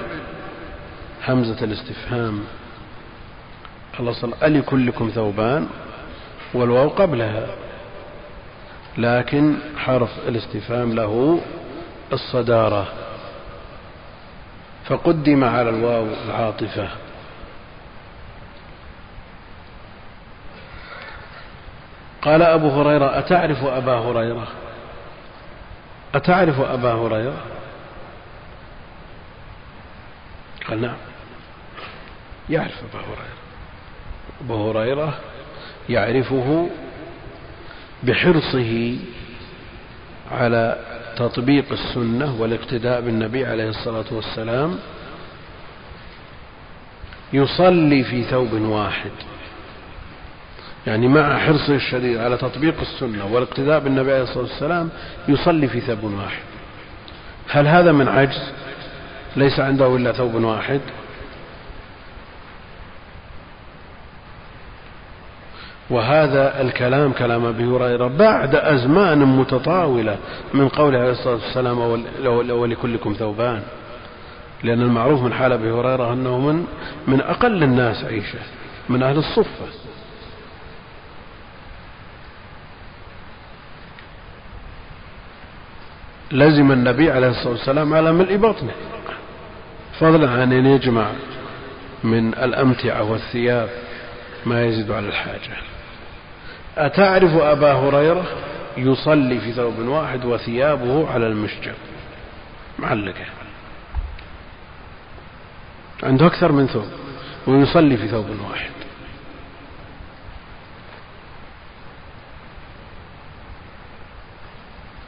[1.27, 2.43] همزة الاستفهام.
[3.99, 5.67] الأصل ألكلكم ثوبان
[6.53, 7.47] والواو قبلها
[8.97, 11.39] لكن حرف الاستفهام له
[12.13, 12.87] الصدارة.
[14.85, 16.89] فقدم على الواو العاطفة.
[22.21, 24.47] قال أبو هريرة أتعرف أبا هريرة؟
[26.15, 27.58] أتعرف أبا هريرة؟
[30.69, 30.95] قال نعم.
[32.49, 33.39] يعرف أبا هريرة.
[34.41, 35.19] أبو هريرة
[35.89, 36.69] يعرفه
[38.03, 38.97] بحرصه
[40.31, 40.85] على
[41.17, 44.79] تطبيق السنة والاقتداء بالنبي عليه الصلاة والسلام.
[47.33, 49.11] يصلي في ثوب واحد.
[50.87, 54.89] يعني مع حرصه الشديد على تطبيق السنة والاقتداء بالنبي عليه الصلاة والسلام
[55.27, 56.43] يصلي في ثوب واحد.
[57.49, 58.51] هل هذا من عجز؟
[59.35, 60.81] ليس عنده إلا ثوب واحد.
[65.89, 70.17] وهذا الكلام كلام أبي هريرة بعد أزمان متطاولة
[70.53, 71.79] من قوله عليه الصلاة والسلام
[72.49, 73.63] ولكلكم ثوبان.
[74.63, 76.65] لأن المعروف من حال أبي هريرة أنه من
[77.07, 78.39] من أقل الناس عيشة
[78.89, 79.65] من أهل الصفة.
[86.31, 88.73] لزم النبي عليه الصلاة والسلام على ملء بطنه.
[89.99, 91.11] فضلا عن أن يجمع
[92.03, 93.69] من الامتعه والثياب
[94.45, 95.57] ما يزيد على الحاجة.
[96.77, 98.25] أتعرف أبا هريرة
[98.77, 101.73] يصلي في ثوب واحد وثيابه على المشجب
[102.79, 103.25] معلقة.
[106.03, 106.87] عنده أكثر من ثوب
[107.47, 108.69] ويصلي في ثوب واحد.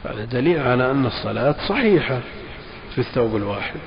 [0.04, 2.20] هذا دليل على أن الصلاة صحيحة
[2.94, 3.80] في الثوب الواحد.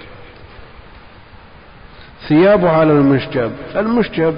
[2.27, 3.51] ثيابه على المشجب.
[3.75, 4.35] المشجب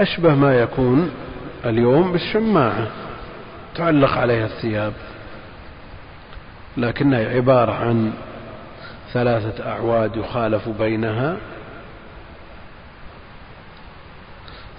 [0.00, 1.10] أشبه ما يكون
[1.64, 2.86] اليوم بالشماعة
[3.74, 4.92] تعلق عليها الثياب
[6.76, 8.12] لكنها عبارة عن
[9.12, 11.36] ثلاثة أعواد يخالف بينها.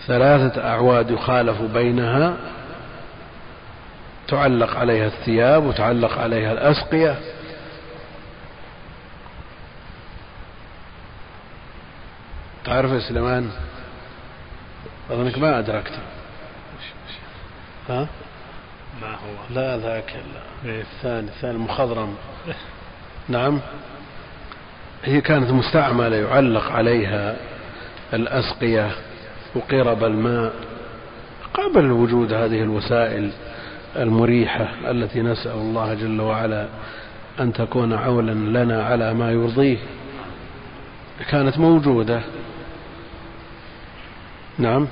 [0.07, 2.34] ثلاثة أعواد يخالف بينها
[4.28, 7.16] تعلق عليها الثياب وتعلق عليها الأسقية.
[12.66, 13.50] تعرف يا سليمان؟
[15.12, 15.94] أظنك ما أدركت
[17.90, 18.08] ها؟
[19.02, 20.16] ما هو؟ لا ذاك
[20.66, 20.82] إيه.
[20.82, 22.16] الثاني الثاني المخضرم.
[23.30, 23.60] نعم.
[25.04, 27.36] هي كانت مستعملة يعلق عليها
[28.14, 28.92] الأسقية
[29.56, 30.54] وقرب الماء
[31.54, 33.32] قبل وجود هذه الوسائل
[33.96, 36.68] المريحة التي نسأل الله جل وعلا
[37.40, 39.78] أن تكون عولا لنا على ما يرضيه.
[41.30, 42.22] كانت موجودة.
[44.57, 44.88] نعم.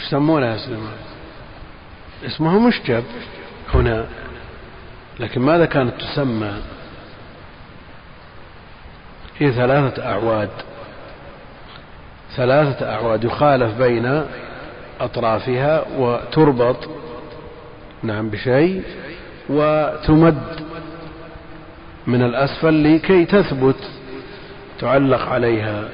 [0.00, 0.96] يسمونها يا سليمان؟
[2.26, 3.04] اسمها مشجب.
[3.74, 4.06] هنا.
[5.20, 6.54] لكن ماذا كانت تسمى؟
[9.38, 10.50] هي ثلاثة أعواد.
[12.36, 13.24] ثلاثة أعواد.
[13.24, 14.24] يخالف بين
[15.00, 16.88] أطرافها وتربط.
[18.02, 18.82] نعم بشيء.
[19.48, 20.60] وتمد.
[22.06, 23.90] من الأسفل لكي تثبت
[24.80, 25.88] تعلق عليها.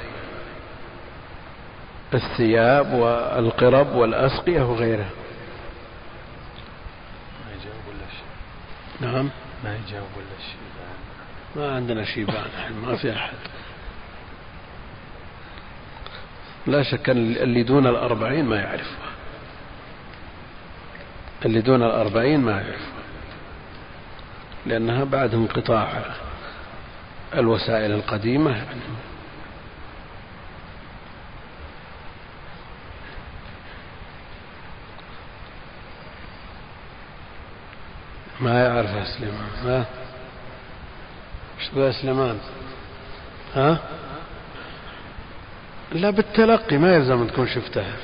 [2.15, 5.11] الثياب والقرب والأسقية وغيرها.
[7.47, 9.11] ما يجاوب ولا شيء.
[9.12, 9.31] نعم.
[9.65, 10.61] ما يجاوب ولا شيء.
[11.57, 12.45] ما عندنا شيبان
[12.87, 13.35] ما في أحد.
[16.66, 19.11] لا شك أن اللي دون الأربعين ما يعرفها
[21.45, 23.01] اللي دون الأربعين ما يعرفها
[24.66, 26.03] لأنها بعد انقطاع
[27.35, 28.51] الوسائل القديمة.
[28.51, 28.81] يعني
[38.41, 39.87] ما يعرفها سليمان ها؟
[41.59, 42.39] إيش تقول سليمان؟
[43.55, 43.79] ها؟
[45.93, 47.97] لا بالتلقي ما يلزم تكون شفتها.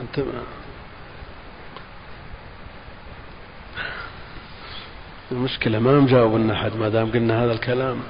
[0.00, 0.24] أنت
[5.32, 8.00] المشكلة ما مجاوبنا أحد ما دام قلنا هذا الكلام.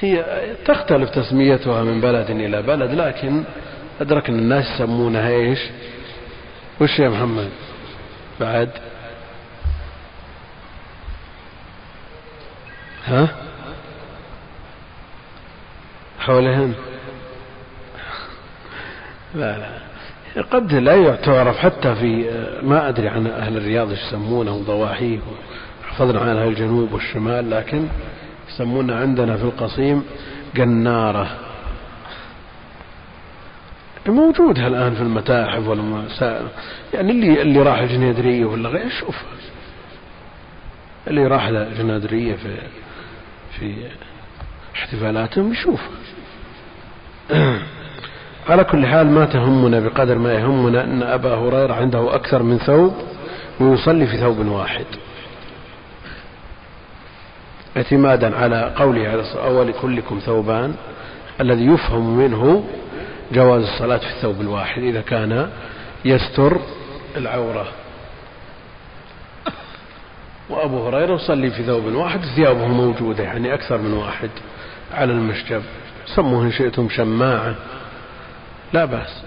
[0.00, 0.24] هي
[0.64, 3.44] تختلف تسميتها من بلد إلى بلد لكن
[4.00, 5.60] أدركنا الناس يسمونها إيش؟
[6.80, 7.50] وش يا محمد؟
[8.40, 8.70] بعد.
[13.06, 13.28] ها؟
[16.20, 16.74] حولهن
[19.34, 19.84] لا لا.
[20.42, 22.30] قد لا تعرف حتى في
[22.62, 25.18] ما أدري عن أهل الرياض إيش يسمونه ضواحيه
[25.88, 27.88] حفظنا عن أهل الجنوب والشمال لكن
[28.48, 30.04] يسمونها عندنا في القصيم
[30.56, 31.30] قنارة
[34.10, 36.46] موجودة الآن في المتاحف والمسائل.
[36.94, 39.22] يعني اللي اللي راح الجنيدرية ولا غير شوف.
[41.08, 42.56] اللي راح الجنيدرية في
[43.58, 43.74] في
[44.74, 45.80] احتفالاتهم يشوف
[48.50, 52.94] على كل حال ما تهمنا بقدر ما يهمنا أن أبا هريرة عنده أكثر من ثوب
[53.60, 54.86] ويصلي في ثوب واحد.
[57.76, 60.74] اعتمادا على قوله على أول كلكم ثوبان
[61.40, 62.64] الذي يفهم منه
[63.32, 65.50] جواز الصلاة في الثوب الواحد إذا كان
[66.04, 66.60] يستر
[67.16, 67.66] العورة.
[70.50, 74.30] وأبو هريرة يصلي في ثوب واحد ثيابه موجودة يعني أكثر من واحد
[74.94, 75.62] على المشجب.
[76.06, 77.54] سموه إن شئتم شماعة.
[78.72, 79.22] لا بأس.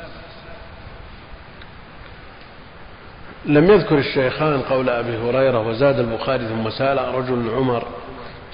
[3.45, 7.87] لم يذكر الشيخان قول أبي هريرة وزاد البخاري ثم سأل رجل عمر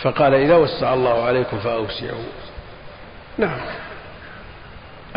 [0.04, 2.24] فقال إذا وسع الله عليكم فأوسعوا.
[3.38, 3.60] نعم.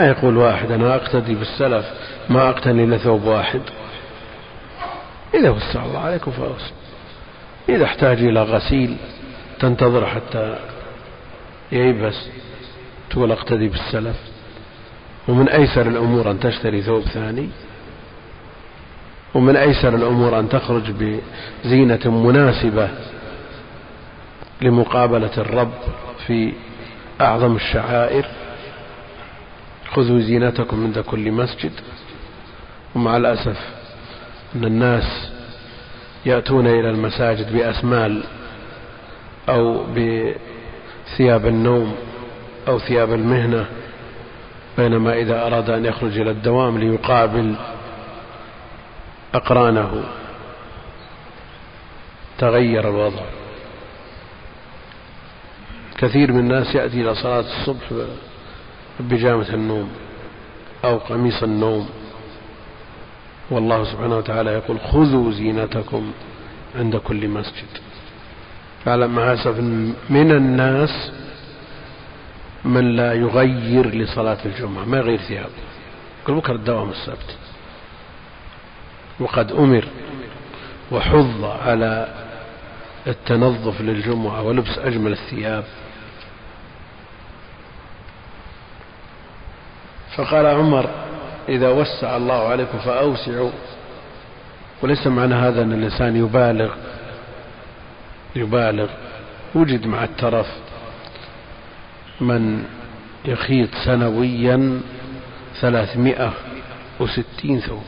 [0.01, 1.87] أيقول واحد أنا أقتدي بالسلف
[2.29, 3.61] ما أقتني إلا ثوب واحد.
[5.35, 6.71] إذا وسع الله عليكم فأوسع
[7.69, 8.97] إذا احتاج إلى غسيل
[9.61, 10.59] تنتظر حتى
[11.73, 12.29] ييبس.
[13.11, 14.17] تقول أقتدي بالسلف.
[15.29, 17.49] ومن أيسر الأمور أن تشتري ثوب ثاني.
[19.35, 20.91] ومن أيسر الأمور أن تخرج
[21.65, 22.89] بزينة مناسبة
[24.63, 25.73] لمقابلة الرب
[26.27, 26.53] في
[27.21, 28.27] أعظم الشعائر.
[29.91, 31.73] خذوا زينتكم عند كل مسجد.
[32.95, 33.61] ومع الأسف
[34.57, 35.31] أن الناس
[36.27, 38.25] يأتون إلى المساجد بأسمال
[39.49, 41.97] أو بثياب النوم
[42.69, 43.67] أو ثياب المهنة
[44.79, 47.55] بينما إذا أراد أن يخرج إلى الدوام ليقابل
[49.35, 50.05] أقرانه.
[52.39, 53.23] تغير الوضع.
[55.99, 57.93] كثير من الناس يأتي إلى صلاة الصبح
[59.01, 59.91] بجامة النوم
[60.85, 61.89] أو قميص النوم.
[63.51, 66.13] والله سبحانه وتعالى يقول خذوا زينتكم
[66.75, 67.69] عند كل مسجد.
[68.85, 69.59] فعلى مع أسف
[70.11, 71.11] من الناس
[72.65, 75.51] من لا يغير لصلاة الجمعة ما يغير ثيابه
[76.23, 77.37] يقول بكرة الدوام السبت.
[79.21, 79.85] وقد أمر
[80.93, 82.09] وحض على
[83.07, 85.65] التنظف للجمعة ولبس أجمل الثياب.
[90.17, 90.91] فقال عمر
[91.49, 93.51] إذا وسع الله عليكم فأوسعوا.
[94.83, 96.75] وليس معنى هذا أن الإنسان يبالغ
[98.37, 98.89] يبالغ.
[99.55, 100.47] وجد مع الترف
[102.21, 102.65] من
[103.25, 104.81] يخيط سنويا
[105.61, 106.33] ثلاثمائة
[107.01, 107.83] وستين ثوب.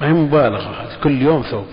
[0.00, 1.66] ما هي مبالغة كل يوم ثوب.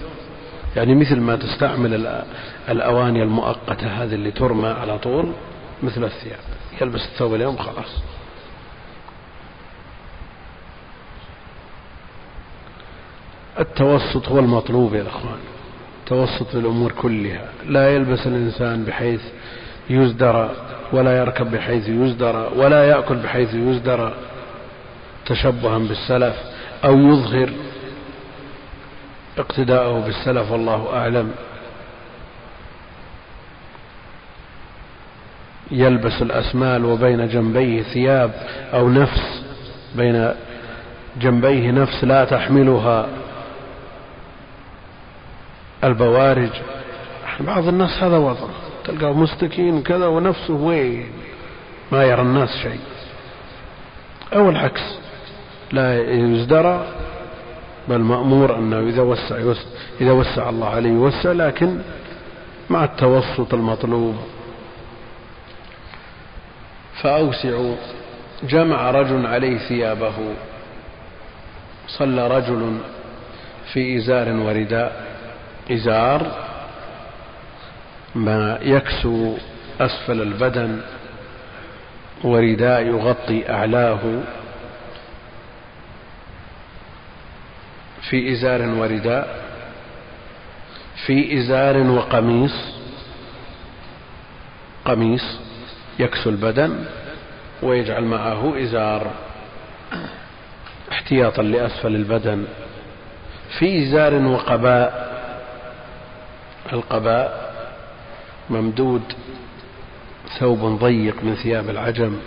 [0.75, 2.23] يعني مثل ما تستعمل
[2.69, 5.31] الأواني المؤقتة هذه اللي ترمى على طول
[5.83, 6.60] مثل الثياب.
[6.81, 8.01] يلبس الثوب اليوم خلاص.
[13.59, 15.39] التوسط هو المطلوب يا إخوان.
[15.99, 17.49] التوسط في الأمور كلها.
[17.65, 19.21] لا يلبس الإنسان بحيث
[19.89, 20.55] يزدر
[20.93, 24.13] ولا يركب بحيث يزدر ولا يأكل بحيث يزدر.
[25.25, 26.35] تشبها بالسلف
[26.85, 27.49] أو يظهر
[29.37, 31.31] اقتداءه بالسلف والله أعلم.
[35.71, 38.31] يلبس الأسمال وبين جنبيه ثياب
[38.73, 39.43] أو نفس
[39.95, 40.31] بين
[41.21, 43.07] جنبيه نفس لا تحملها
[45.83, 46.49] البوارج.
[47.39, 48.47] بعض الناس هذا وضع
[48.85, 51.05] تلقاه مستكين كذا ونفسه وين؟
[51.91, 52.79] ما يرى الناس شيء.
[54.33, 54.81] أو العكس
[55.71, 56.85] لا يزدرى
[57.87, 59.61] بل مأمور أنه إذا وسع يوسع
[60.01, 61.77] إذا وسع الله عليه يوسع لكن
[62.69, 64.15] مع التوسط المطلوب.
[67.01, 67.75] فأوسعوا.
[68.43, 70.13] جمع رجل عليه ثيابه.
[71.87, 72.77] صلى رجل
[73.73, 75.05] في إزار ورداء.
[75.71, 76.47] إزار
[78.15, 79.37] ما يكسو
[79.81, 80.81] أسفل البدن.
[82.23, 83.99] ورداء يغطي أعلاه.
[88.09, 89.45] في إزار ورداء.
[91.05, 92.55] في إزار وقميص.
[94.85, 95.40] قميص.
[96.01, 96.85] يكسو البدن
[97.63, 99.11] ويجعل معه إزار
[100.91, 102.45] احتياطا لأسفل البدن
[103.59, 105.11] في إزار وقباء.
[106.73, 107.51] القباء
[108.49, 109.01] ممدود
[110.39, 112.19] ثوب ضيق من ثياب العجم.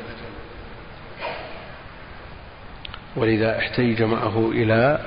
[3.16, 4.98] ولذا احتيج معه إلى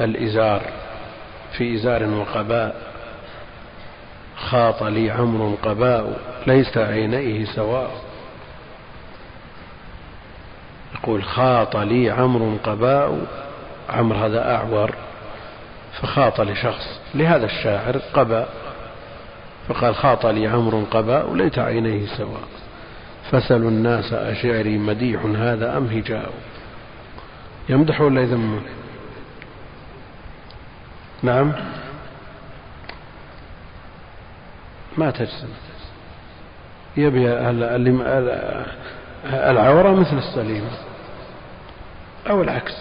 [0.00, 0.62] الإزار
[1.52, 2.89] في إزار وقباء.
[4.40, 7.90] خاط لي عمرو قباء ليس عينيه سواء.
[10.94, 13.26] يقول خاط لي عمرو قباء
[13.90, 14.94] عمرو هذا أعور
[15.92, 18.48] فخاط لشخص لهذا الشاعر قباء.
[19.68, 22.48] فقال خاط لي عمرو قباء ليت عينيه سواء.
[23.30, 26.30] فسلوا الناس أشعري مديح هذا أم هجاء؟
[27.68, 28.62] يمدح ولا يذم
[31.22, 31.52] نعم.
[34.98, 35.48] ما تجزم.
[36.96, 37.32] يبي
[39.24, 40.64] العورة مثل السليم.
[42.30, 42.72] أو العكس.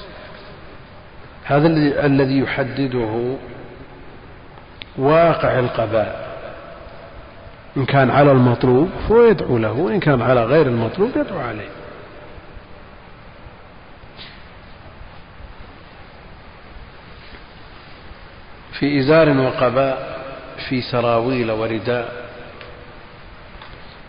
[1.43, 1.67] هذا
[2.05, 3.35] الذي يحدده
[4.97, 6.29] واقع القباء.
[7.77, 11.69] إن كان على المطلوب فهو يدعو له وإن كان على غير المطلوب يدعو عليه.
[18.79, 20.18] في إزار وقباء
[20.59, 22.29] في سراويل ورداء.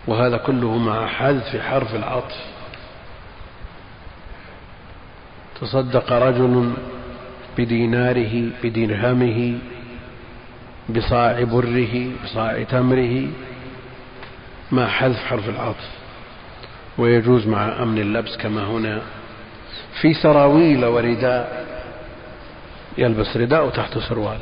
[0.07, 2.41] وهذا كله مع حذف حرف العطف.
[5.61, 6.73] تصدق رجل
[7.59, 9.59] بديناره بدرهمه
[10.89, 13.29] بصاع بره بصاع تمره
[14.73, 15.91] مع حذف حرف العطف.
[16.99, 19.03] ويجوز مع أمن اللبس كما هنا.
[20.01, 21.67] في سراويل ورداء
[22.99, 24.39] يلبس رداء وتحته سروال.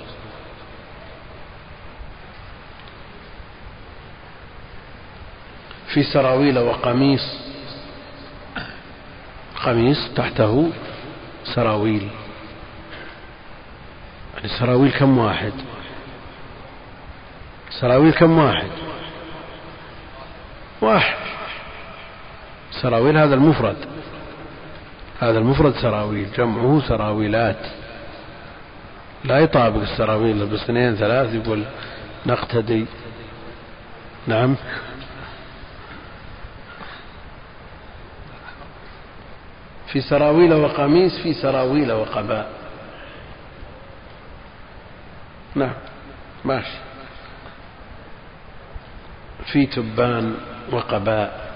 [5.89, 7.39] في سراويل وقميص.
[9.65, 10.70] قميص تحته
[11.44, 12.09] سراويل.
[14.36, 15.52] يعني سراويل كم واحد؟
[17.70, 18.70] سراويل كم واحد؟
[20.81, 21.16] واحد.
[22.70, 23.77] سراويل هذا المفرد.
[25.20, 27.66] هذا المفرد سراويل جمعه سراويلات.
[29.24, 31.65] لا يطابق السراويل بس اثنين ثلاث يقول
[32.27, 32.86] نقتدي.
[34.27, 34.56] نعم.
[39.93, 42.51] في سراويل وقميص في سراويل وقباء.
[45.55, 45.74] نعم
[46.44, 46.78] ماشي.
[49.52, 50.35] في تبان
[50.73, 51.55] وقباء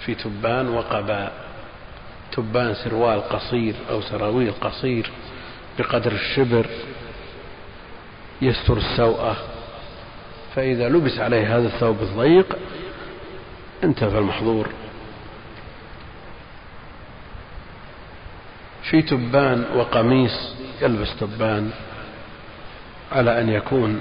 [0.00, 1.32] في تبان وقباء.
[2.32, 5.10] تبان سروال قصير أو سراويل قصير
[5.78, 6.66] بقدر الشبر
[8.42, 9.36] يستر السوءة.
[10.54, 12.58] فإذا لبس عليه هذا الثوب الضيق
[13.84, 14.68] انتفى المحظور.
[18.82, 21.70] في تبان وقميص يلبس تبان
[23.12, 24.00] على أن يكون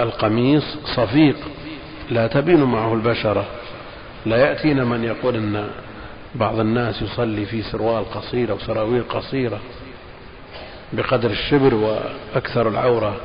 [0.00, 1.36] القميص صفيق
[2.10, 3.44] لا تبين معه البشرة.
[4.26, 5.68] لا يأتينا من يقول أن
[6.34, 9.60] بعض الناس يصلي في سروال قصير أو سراويل قصيرة
[10.92, 13.16] بقدر الشبر وأكثر العورة.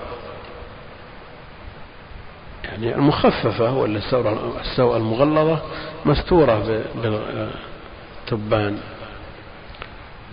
[2.63, 3.99] يعني المخففة ولا
[4.61, 5.61] السوء المغلظة
[6.05, 8.77] مستورة بالتبان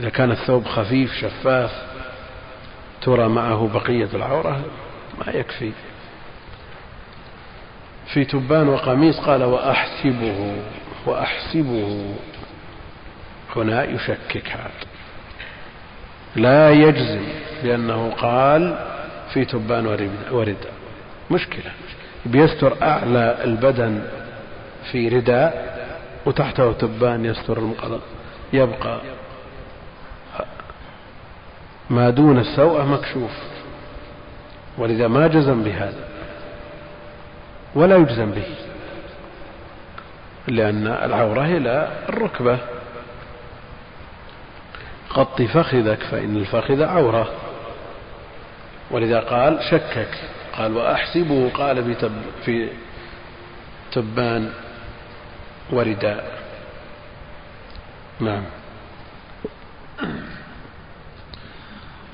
[0.01, 1.71] إذا كان الثوب خفيف شفاف
[3.03, 4.61] ترى معه بقية العورة
[5.19, 5.73] ما يكفي.
[8.07, 10.57] في تبان وقميص قال وأحسبه
[11.07, 12.15] وأحسبه.
[13.57, 14.71] هنا يشكك هذا.
[16.37, 17.23] لا يجزم
[17.63, 18.87] بأنه قال
[19.35, 20.73] في تبان ورداء
[21.31, 21.73] مشكلة.
[22.27, 24.03] بيستر أعلى البدن
[24.93, 25.79] في رداء
[26.27, 28.01] وتحته تبان يستر المقلب.
[28.53, 29.01] يبقى
[31.91, 33.31] ما دون السوءة مكشوف.
[34.79, 36.09] ولذا ما جزم بهذا؟
[37.75, 38.47] ولا يجزم به.
[40.49, 42.59] لأن العورة إلى الركبة.
[45.13, 47.29] غط فخذك فإن الفخذ عورة.
[48.91, 50.15] ولذا قال شكك.
[50.59, 52.13] قال وأحسبه قال في, تب
[52.45, 52.69] في
[53.93, 54.51] تبان
[55.71, 56.39] ورداء.
[58.21, 58.45] نعم.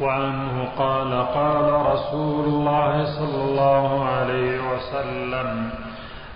[0.00, 5.70] وعنه قال قال رسول الله صلى الله عليه وسلم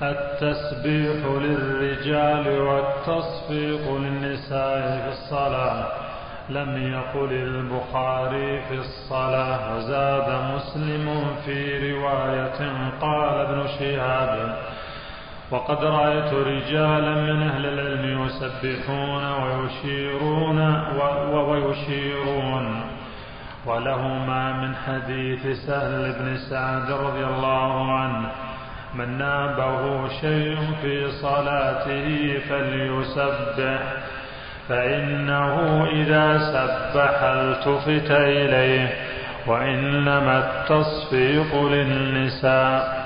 [0.02, 5.86] التسبيح للرجال والتصفيق للنساء في الصلاة.
[6.48, 11.06] لم يقل البخاري في الصلاة وزاد مسلم
[11.44, 12.60] في رواية
[13.00, 14.58] قال ابن شهاب
[15.50, 20.58] وقد رأيت رجالا من أهل العلم يسبحون ويشيرون
[21.32, 22.97] ويشيرون.
[23.66, 28.30] ولهما من حديث سهل بن سعد رضي الله عنه
[28.94, 33.80] من نابه شيء في صلاته فليسبح
[34.68, 38.88] فإنه إذا سبح التفت إليه
[39.46, 42.98] وإنما التصفيق للنساء.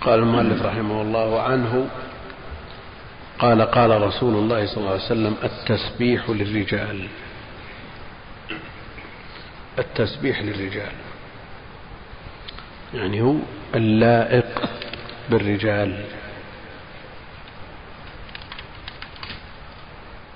[0.00, 1.86] قال المؤلف رحمه الله عنه
[3.38, 7.08] قال قال رسول الله صلى الله عليه وسلم التسبيح للرجال.
[9.78, 10.92] التسبيح للرجال.
[12.94, 13.34] يعني هو
[13.74, 14.70] اللائق
[15.30, 16.04] بالرجال.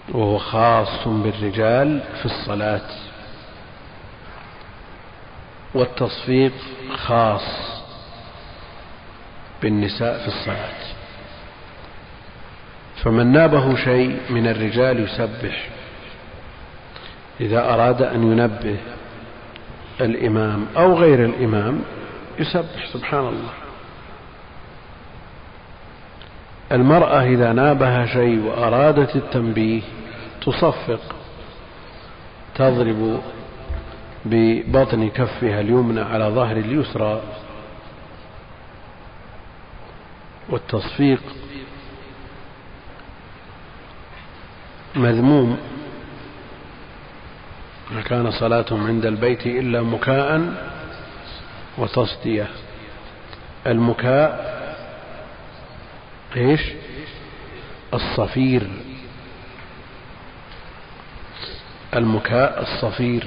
[0.08, 2.88] وهو خاص بالرجال في الصلاة.
[5.74, 6.52] والتصفيق
[6.96, 7.42] خاص
[9.62, 11.01] بالنساء في الصلاة.
[13.04, 15.68] فمن نابه شيء من الرجال يسبح.
[17.40, 18.76] إذا أراد أن ينبه
[20.00, 21.80] الإمام أو غير الإمام
[22.38, 23.52] يسبح سبحان الله.
[26.72, 29.82] المرأة إذا نابها شيء وأرادت التنبيه
[30.40, 31.00] تصفق
[32.54, 33.20] تضرب
[34.24, 37.22] ببطن كفها اليمنى على ظهر اليسرى
[40.48, 41.22] والتصفيق
[44.96, 45.58] مذموم.
[47.90, 50.52] ما كان صلاتهم عند البيت إلا مكاء
[51.78, 52.48] وتصدية.
[53.66, 54.52] المكاء
[56.36, 56.60] إيش؟
[57.94, 58.70] الصفير.
[61.96, 63.26] المكاء الصفير.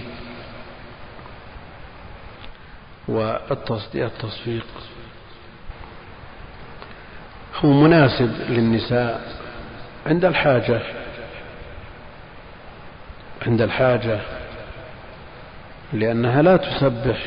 [3.07, 4.65] والتصدية التصفيق.
[7.55, 9.39] هو مناسب للنساء
[10.05, 11.04] عند الحاجة.
[13.47, 14.19] عند الحاجة
[15.93, 17.17] لأنها لا تسبح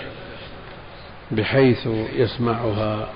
[1.30, 3.08] بحيث يسمعها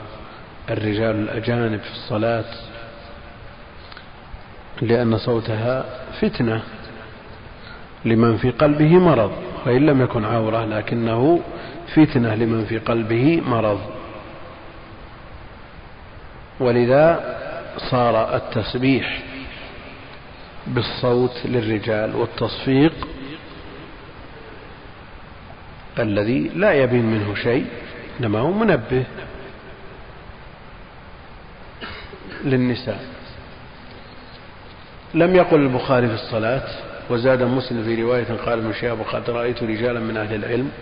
[0.70, 2.44] الرجال الأجانب في الصلاة
[4.82, 5.84] لأن صوتها
[6.20, 6.62] فتنة
[8.04, 9.32] لمن في قلبه مرض
[9.66, 11.40] وإن لم يكن عورة لكنه
[11.94, 13.80] فتنة لمن في قلبه مرض.
[16.60, 17.36] ولذا
[17.90, 19.22] صار التسبيح
[20.66, 22.92] بالصوت للرجال والتصفيق
[25.98, 27.66] الذي لا يبين منه شيء
[28.20, 29.04] إنما هو منبه
[32.44, 33.06] للنساء.
[35.14, 36.68] لم يقل البخاري في الصلاة
[37.10, 40.72] وزاد مسلم في رواية قال ابن شهاب وقد رأيت رجالا من أهل العلم.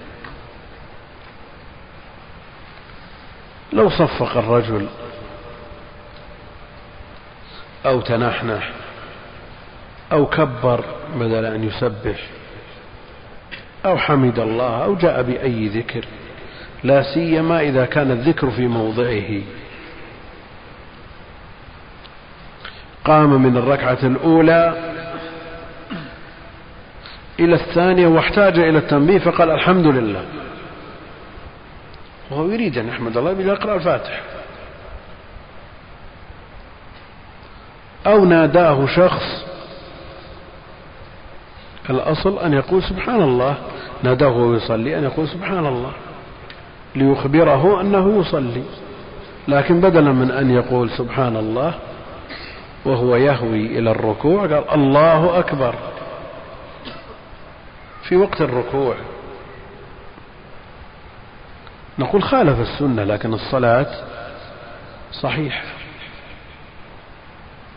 [3.73, 4.89] لو صفق الرجل
[7.86, 8.70] أو تنحنح
[10.12, 10.85] أو كبر
[11.15, 12.27] بدل أن يسبح
[13.87, 16.05] أو حمد الله أو جاء بأي ذكر
[16.85, 19.43] لا سيما إذا كان الذكر في موضعه.
[23.05, 24.91] قام من الركعة الأولى
[27.41, 30.24] إلى الثانية واحتاج إلى التنبيه فقال الحمد لله.
[32.31, 34.23] وهو يريد أن يحمد الله يقرأ الفاتح.
[38.07, 39.49] أو ناداه شخص
[41.91, 43.57] الأصل أن يقول سبحان الله.
[44.03, 45.93] ناداه وهو يصلي أن يقول سبحان الله.
[46.97, 48.62] ليخبره أنه يصلي.
[49.49, 51.75] لكن بدلا من أن يقول سبحان الله
[52.85, 55.75] وهو يهوي إلى الركوع قال الله أكبر.
[58.03, 58.95] في وقت الركوع.
[61.99, 63.87] نقول خالف السنة لكن الصلاة
[65.12, 65.65] صحيحة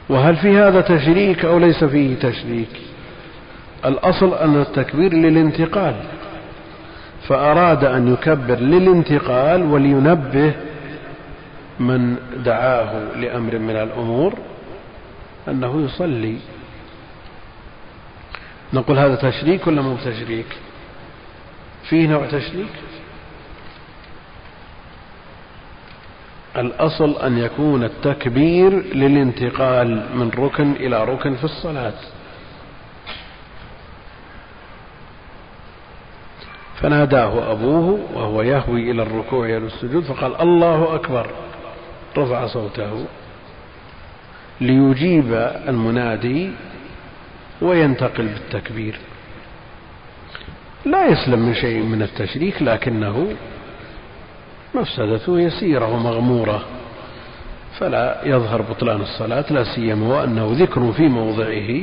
[0.10, 2.82] وهل في هذا تشريك أو ليس فيه تشريك؟
[3.86, 5.96] الأصل أن التكبير للانتقال
[7.28, 10.54] فأراد أن يكبر للانتقال ولينبه
[11.80, 12.16] من
[12.46, 14.34] دعاه لأمر من الأمور
[15.48, 16.38] أنه يصلي.
[18.74, 20.46] نقول هذا تشريك ولا مو تشريك؟
[21.90, 22.74] فيه نوع تشريك؟
[26.58, 31.94] الأصل أن يكون التكبير للانتقال من ركن إلى ركن في الصلاة.
[36.82, 41.28] فناداه أبوه وهو يهوي إلى الركوع إلى السجود فقال الله أكبر.
[42.18, 43.06] رفع صوته
[44.62, 45.34] ليجيب
[45.68, 46.52] المنادي
[47.62, 49.00] وينتقل بالتكبير.
[50.86, 53.34] لا يسلم من شيء من التشريك لكنه
[54.76, 56.64] مفسدته يسيرة ومغمورة
[57.80, 61.82] فلا يظهر بطلان الصلاة لا سيما وأنه ذكر في موضعه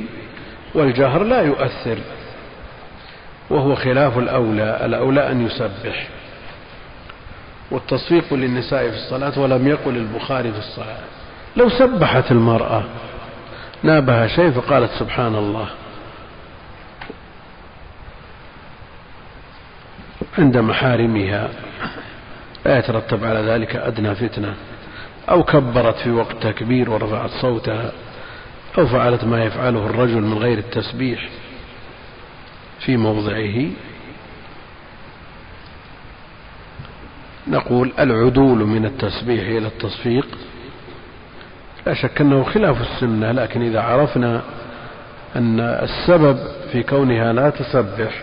[0.74, 1.98] والجهر لا يؤثر.
[3.51, 6.09] وهو خلاف الأولى الأولى أن يسبح.
[7.70, 10.98] والتصفيق للنساء في الصلاة ولم يقل البخاري في الصلاة.
[11.56, 12.85] لو سبحت المرأة
[13.82, 15.66] نابها شيء فقالت سبحان الله.
[20.39, 21.48] عند محارمها.
[22.66, 24.55] لا يترتب على ذلك أدنى فتنة.
[25.31, 27.93] أو كبرت في وقت تكبير ورفعت صوتها
[28.78, 31.28] أو فعلت ما يفعله الرجل من غير التسبيح.
[32.81, 33.66] في موضعه.
[37.48, 40.27] نقول العدول من التسبيح إلى التصفيق.
[41.86, 44.43] لا شك أنه خلاف السنة لكن إذا عرفنا
[45.36, 46.39] أن السبب
[46.73, 48.23] في كونها لا تسبح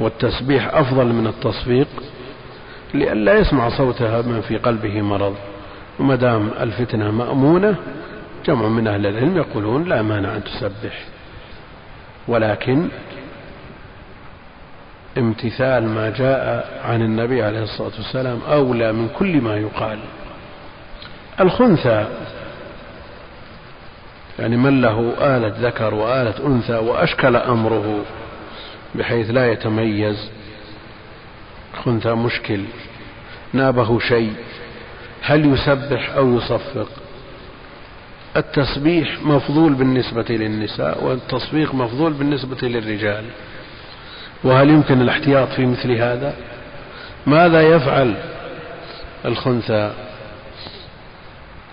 [0.00, 1.88] والتسبيح أفضل من التصفيق
[2.94, 5.36] لئلا يسمع صوتها من في قلبه مرض.
[5.98, 7.76] وما دام الفتنة مأمونة
[8.46, 11.04] جمع من أهل العلم يقولون لا مانع أن تسبح.
[12.28, 12.88] ولكن
[15.18, 19.98] امتثال ما جاء عن النبي عليه الصلاة والسلام أولى من كل ما يقال.
[21.40, 22.06] الخنثى
[24.38, 28.04] يعني من له آلة ذكر وآلة أنثى وأشكل أمره
[28.94, 30.30] بحيث لا يتميز.
[31.84, 32.60] خنثى مشكل
[33.52, 34.32] نابه شيء
[35.22, 36.88] هل يسبح أو يصفق؟
[38.36, 43.24] التسبيح مفضول بالنسبة للنساء والتصفيق مفضول بالنسبة للرجال.
[44.44, 46.34] وهل يمكن الاحتياط في مثل هذا؟
[47.26, 48.14] ماذا يفعل
[49.24, 49.92] الخنثى؟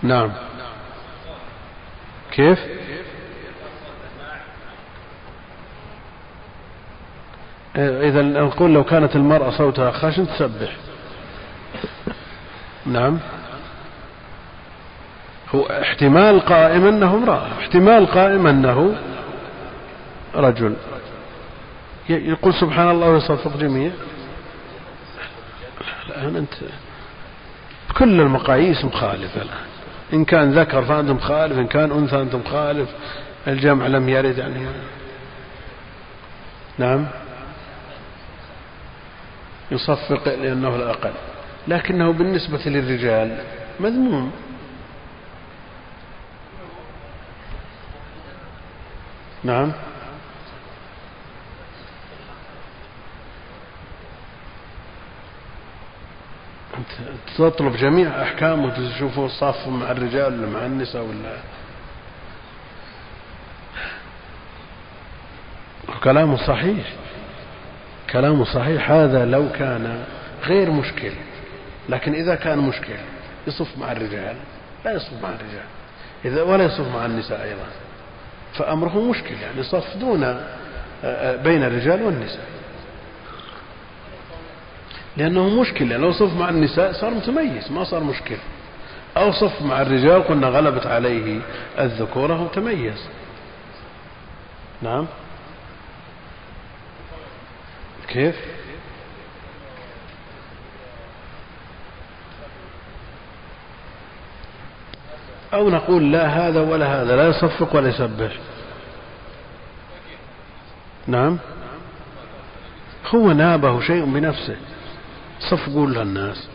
[0.04, 0.32] نعم.
[2.32, 2.60] كيف؟
[7.76, 10.76] إذا نقول لو كانت المرأة صوتها خشن تسبح.
[12.86, 13.20] نعم.
[15.56, 18.96] هو احتمال قائم أنه امرأة احتمال قائم أنه
[20.36, 20.76] رجل.
[22.10, 23.92] يقول سبحان الله ويصفق جميع
[26.10, 26.54] الآن أنت
[27.98, 29.68] كل المقاييس مخالفة الآن.
[30.14, 32.90] إن كان ذكر فأنت مخالف إن كان أنثى أنت مخالف.
[33.48, 34.66] الجمع لم يرد يعني.
[36.78, 37.08] نعم.
[39.72, 41.12] يصفق لأنه الأقل.
[41.68, 43.38] لكنه بالنسبة للرجال
[43.80, 44.32] مذموم.
[49.44, 49.72] نعم.
[57.38, 61.38] تطلب جميع أحكام وتشوفوا الصف مع الرجال ولا مع النساء ولا؟
[66.04, 66.86] كلامه صحيح.
[68.10, 68.92] كلامه صحيح.
[68.92, 70.04] هذا لو كان
[70.44, 71.12] غير مشكل.
[71.90, 72.96] لكن إذا كان مشكل
[73.48, 74.36] يصف مع الرجال.
[74.86, 75.66] لا يصف مع الرجال.
[76.26, 77.68] إذا ولا يصف مع النساء أيضا.
[78.54, 80.44] فأمره مشكل يعني صف دون آه،
[81.04, 82.59] آه، بين الرجال والنساء.
[85.18, 85.98] لأنه مشكلة.
[85.98, 88.38] لو صف مع النساء صار متميز ما صار مشكل
[89.18, 91.42] أو صف مع الرجال قلنا غلبت عليه
[91.80, 93.08] الذكورة وتميز
[94.82, 95.08] نعم؟
[98.08, 98.36] كيف؟
[105.54, 108.32] أو نقول لا هذا ولا هذا لا يصفق ولا يسبح.
[111.08, 111.38] نعم؟
[113.16, 114.58] هو نابه شيء بنفسه.
[115.40, 116.48] صفقوا للناس.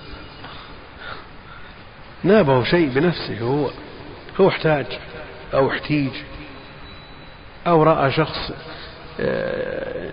[2.24, 3.70] نابه شيء بنفسه هو
[4.40, 4.86] هو احتاج
[5.54, 6.10] أو احتيج
[7.66, 8.52] أو رأى شخص
[9.20, 10.12] آه،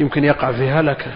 [0.00, 1.12] يمكن يقع في هلكة.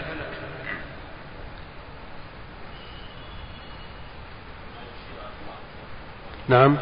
[6.48, 6.76] نعم.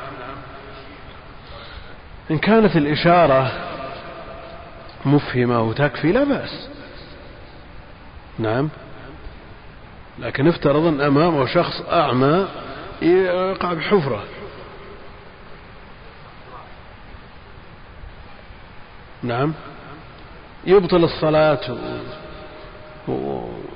[2.31, 3.53] إن كانت الإشارة
[5.05, 6.69] مفهمة وتكفي لا بأس.
[8.39, 8.69] نعم.
[10.19, 12.49] لكن افترض أن أمامه شخص أعمى
[13.03, 14.25] يقع بحفرة.
[19.23, 19.53] نعم.
[20.67, 21.77] يبطل الصلاة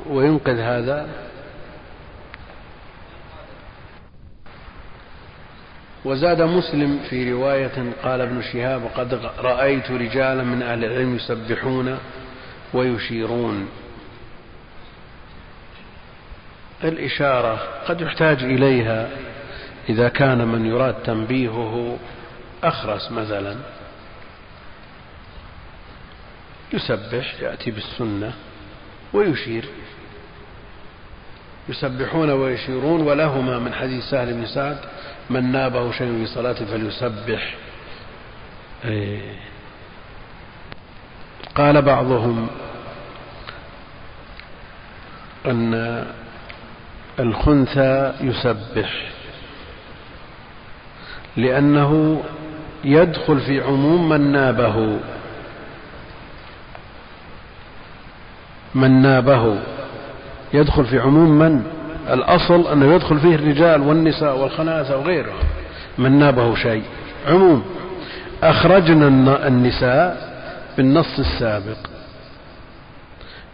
[0.07, 1.09] وينقذ هذا.
[6.05, 11.99] وزاد مسلم في رواية قال ابن شهاب قد رأيت رجالا من أهل العلم يسبحون
[12.75, 13.69] ويشيرون.
[16.85, 19.11] الإشارة قد يحتاج إليها
[19.89, 21.99] إذا كان من يراد تنبيهه
[22.65, 23.57] أخرس مثلا.
[26.73, 28.33] يسبح يأتي بالسنة
[29.13, 29.65] ويشير.
[31.69, 34.79] يسبحون ويشيرون ولهما من حديث سهل بن سعد
[35.31, 37.55] من نابه شيء في صلاته فليسبح.
[38.85, 39.35] إيه.
[41.55, 42.49] قال بعضهم
[45.47, 46.05] أن
[47.21, 49.11] الخنثى يسبح
[51.37, 52.23] لأنه
[52.85, 54.99] يدخل في عموم من نابه
[58.75, 59.59] من نابه
[60.55, 61.63] يدخل في عموم من؟
[62.11, 65.45] الأصل أنه يدخل فيه الرجال والنساء والخناثة وغيرهم
[65.99, 66.83] من نابه شيء
[67.27, 67.65] عموم.
[68.43, 69.09] أخرجنا
[69.47, 70.29] النساء
[70.77, 71.77] بالنص السابق.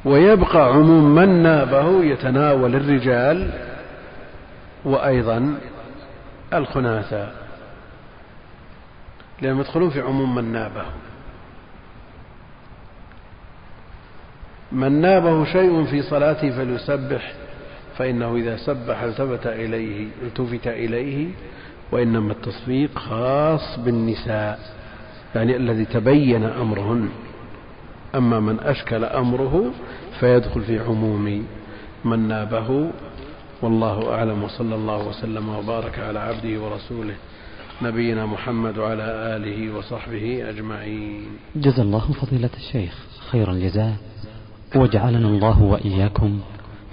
[0.05, 3.51] ويبقى عموم من نابه يتناول الرجال
[4.85, 5.55] وأيضا
[6.53, 7.29] الخناثة.
[9.43, 10.85] لأنهم يدخلون في عموم من نابه.
[14.73, 17.33] من نابه شيء في صلاته فليسبح
[17.99, 21.29] فإنه إذا سبح التفت إليه التفت إليه
[21.93, 24.59] وإنما التصفيق خاص بالنساء
[25.35, 27.09] يعني الذي تبين أمرهن.
[28.15, 29.65] أما من أشكل أمره
[30.21, 31.47] فيدخل في عموم
[32.05, 32.91] من نابه
[33.63, 37.15] والله أعلم وصلى الله وسلم وبارك على عبده ورسوله
[37.83, 39.03] نبينا محمد وعلى
[39.37, 41.27] آله وصحبه أجمعين.
[41.57, 42.95] جزا الله فضيلة الشيخ
[43.31, 43.97] خير الجزاء.
[44.77, 46.41] وجعلنا الله وإياكم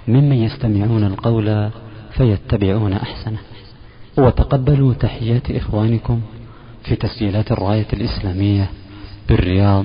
[0.08, 1.70] ممن يستمعون القول
[2.12, 3.38] فيتبعون أحسنه.
[4.18, 6.20] وتقبلوا تحيات إخوانكم
[6.84, 8.70] في تسجيلات الراية الإسلامية
[9.28, 9.84] بالرياض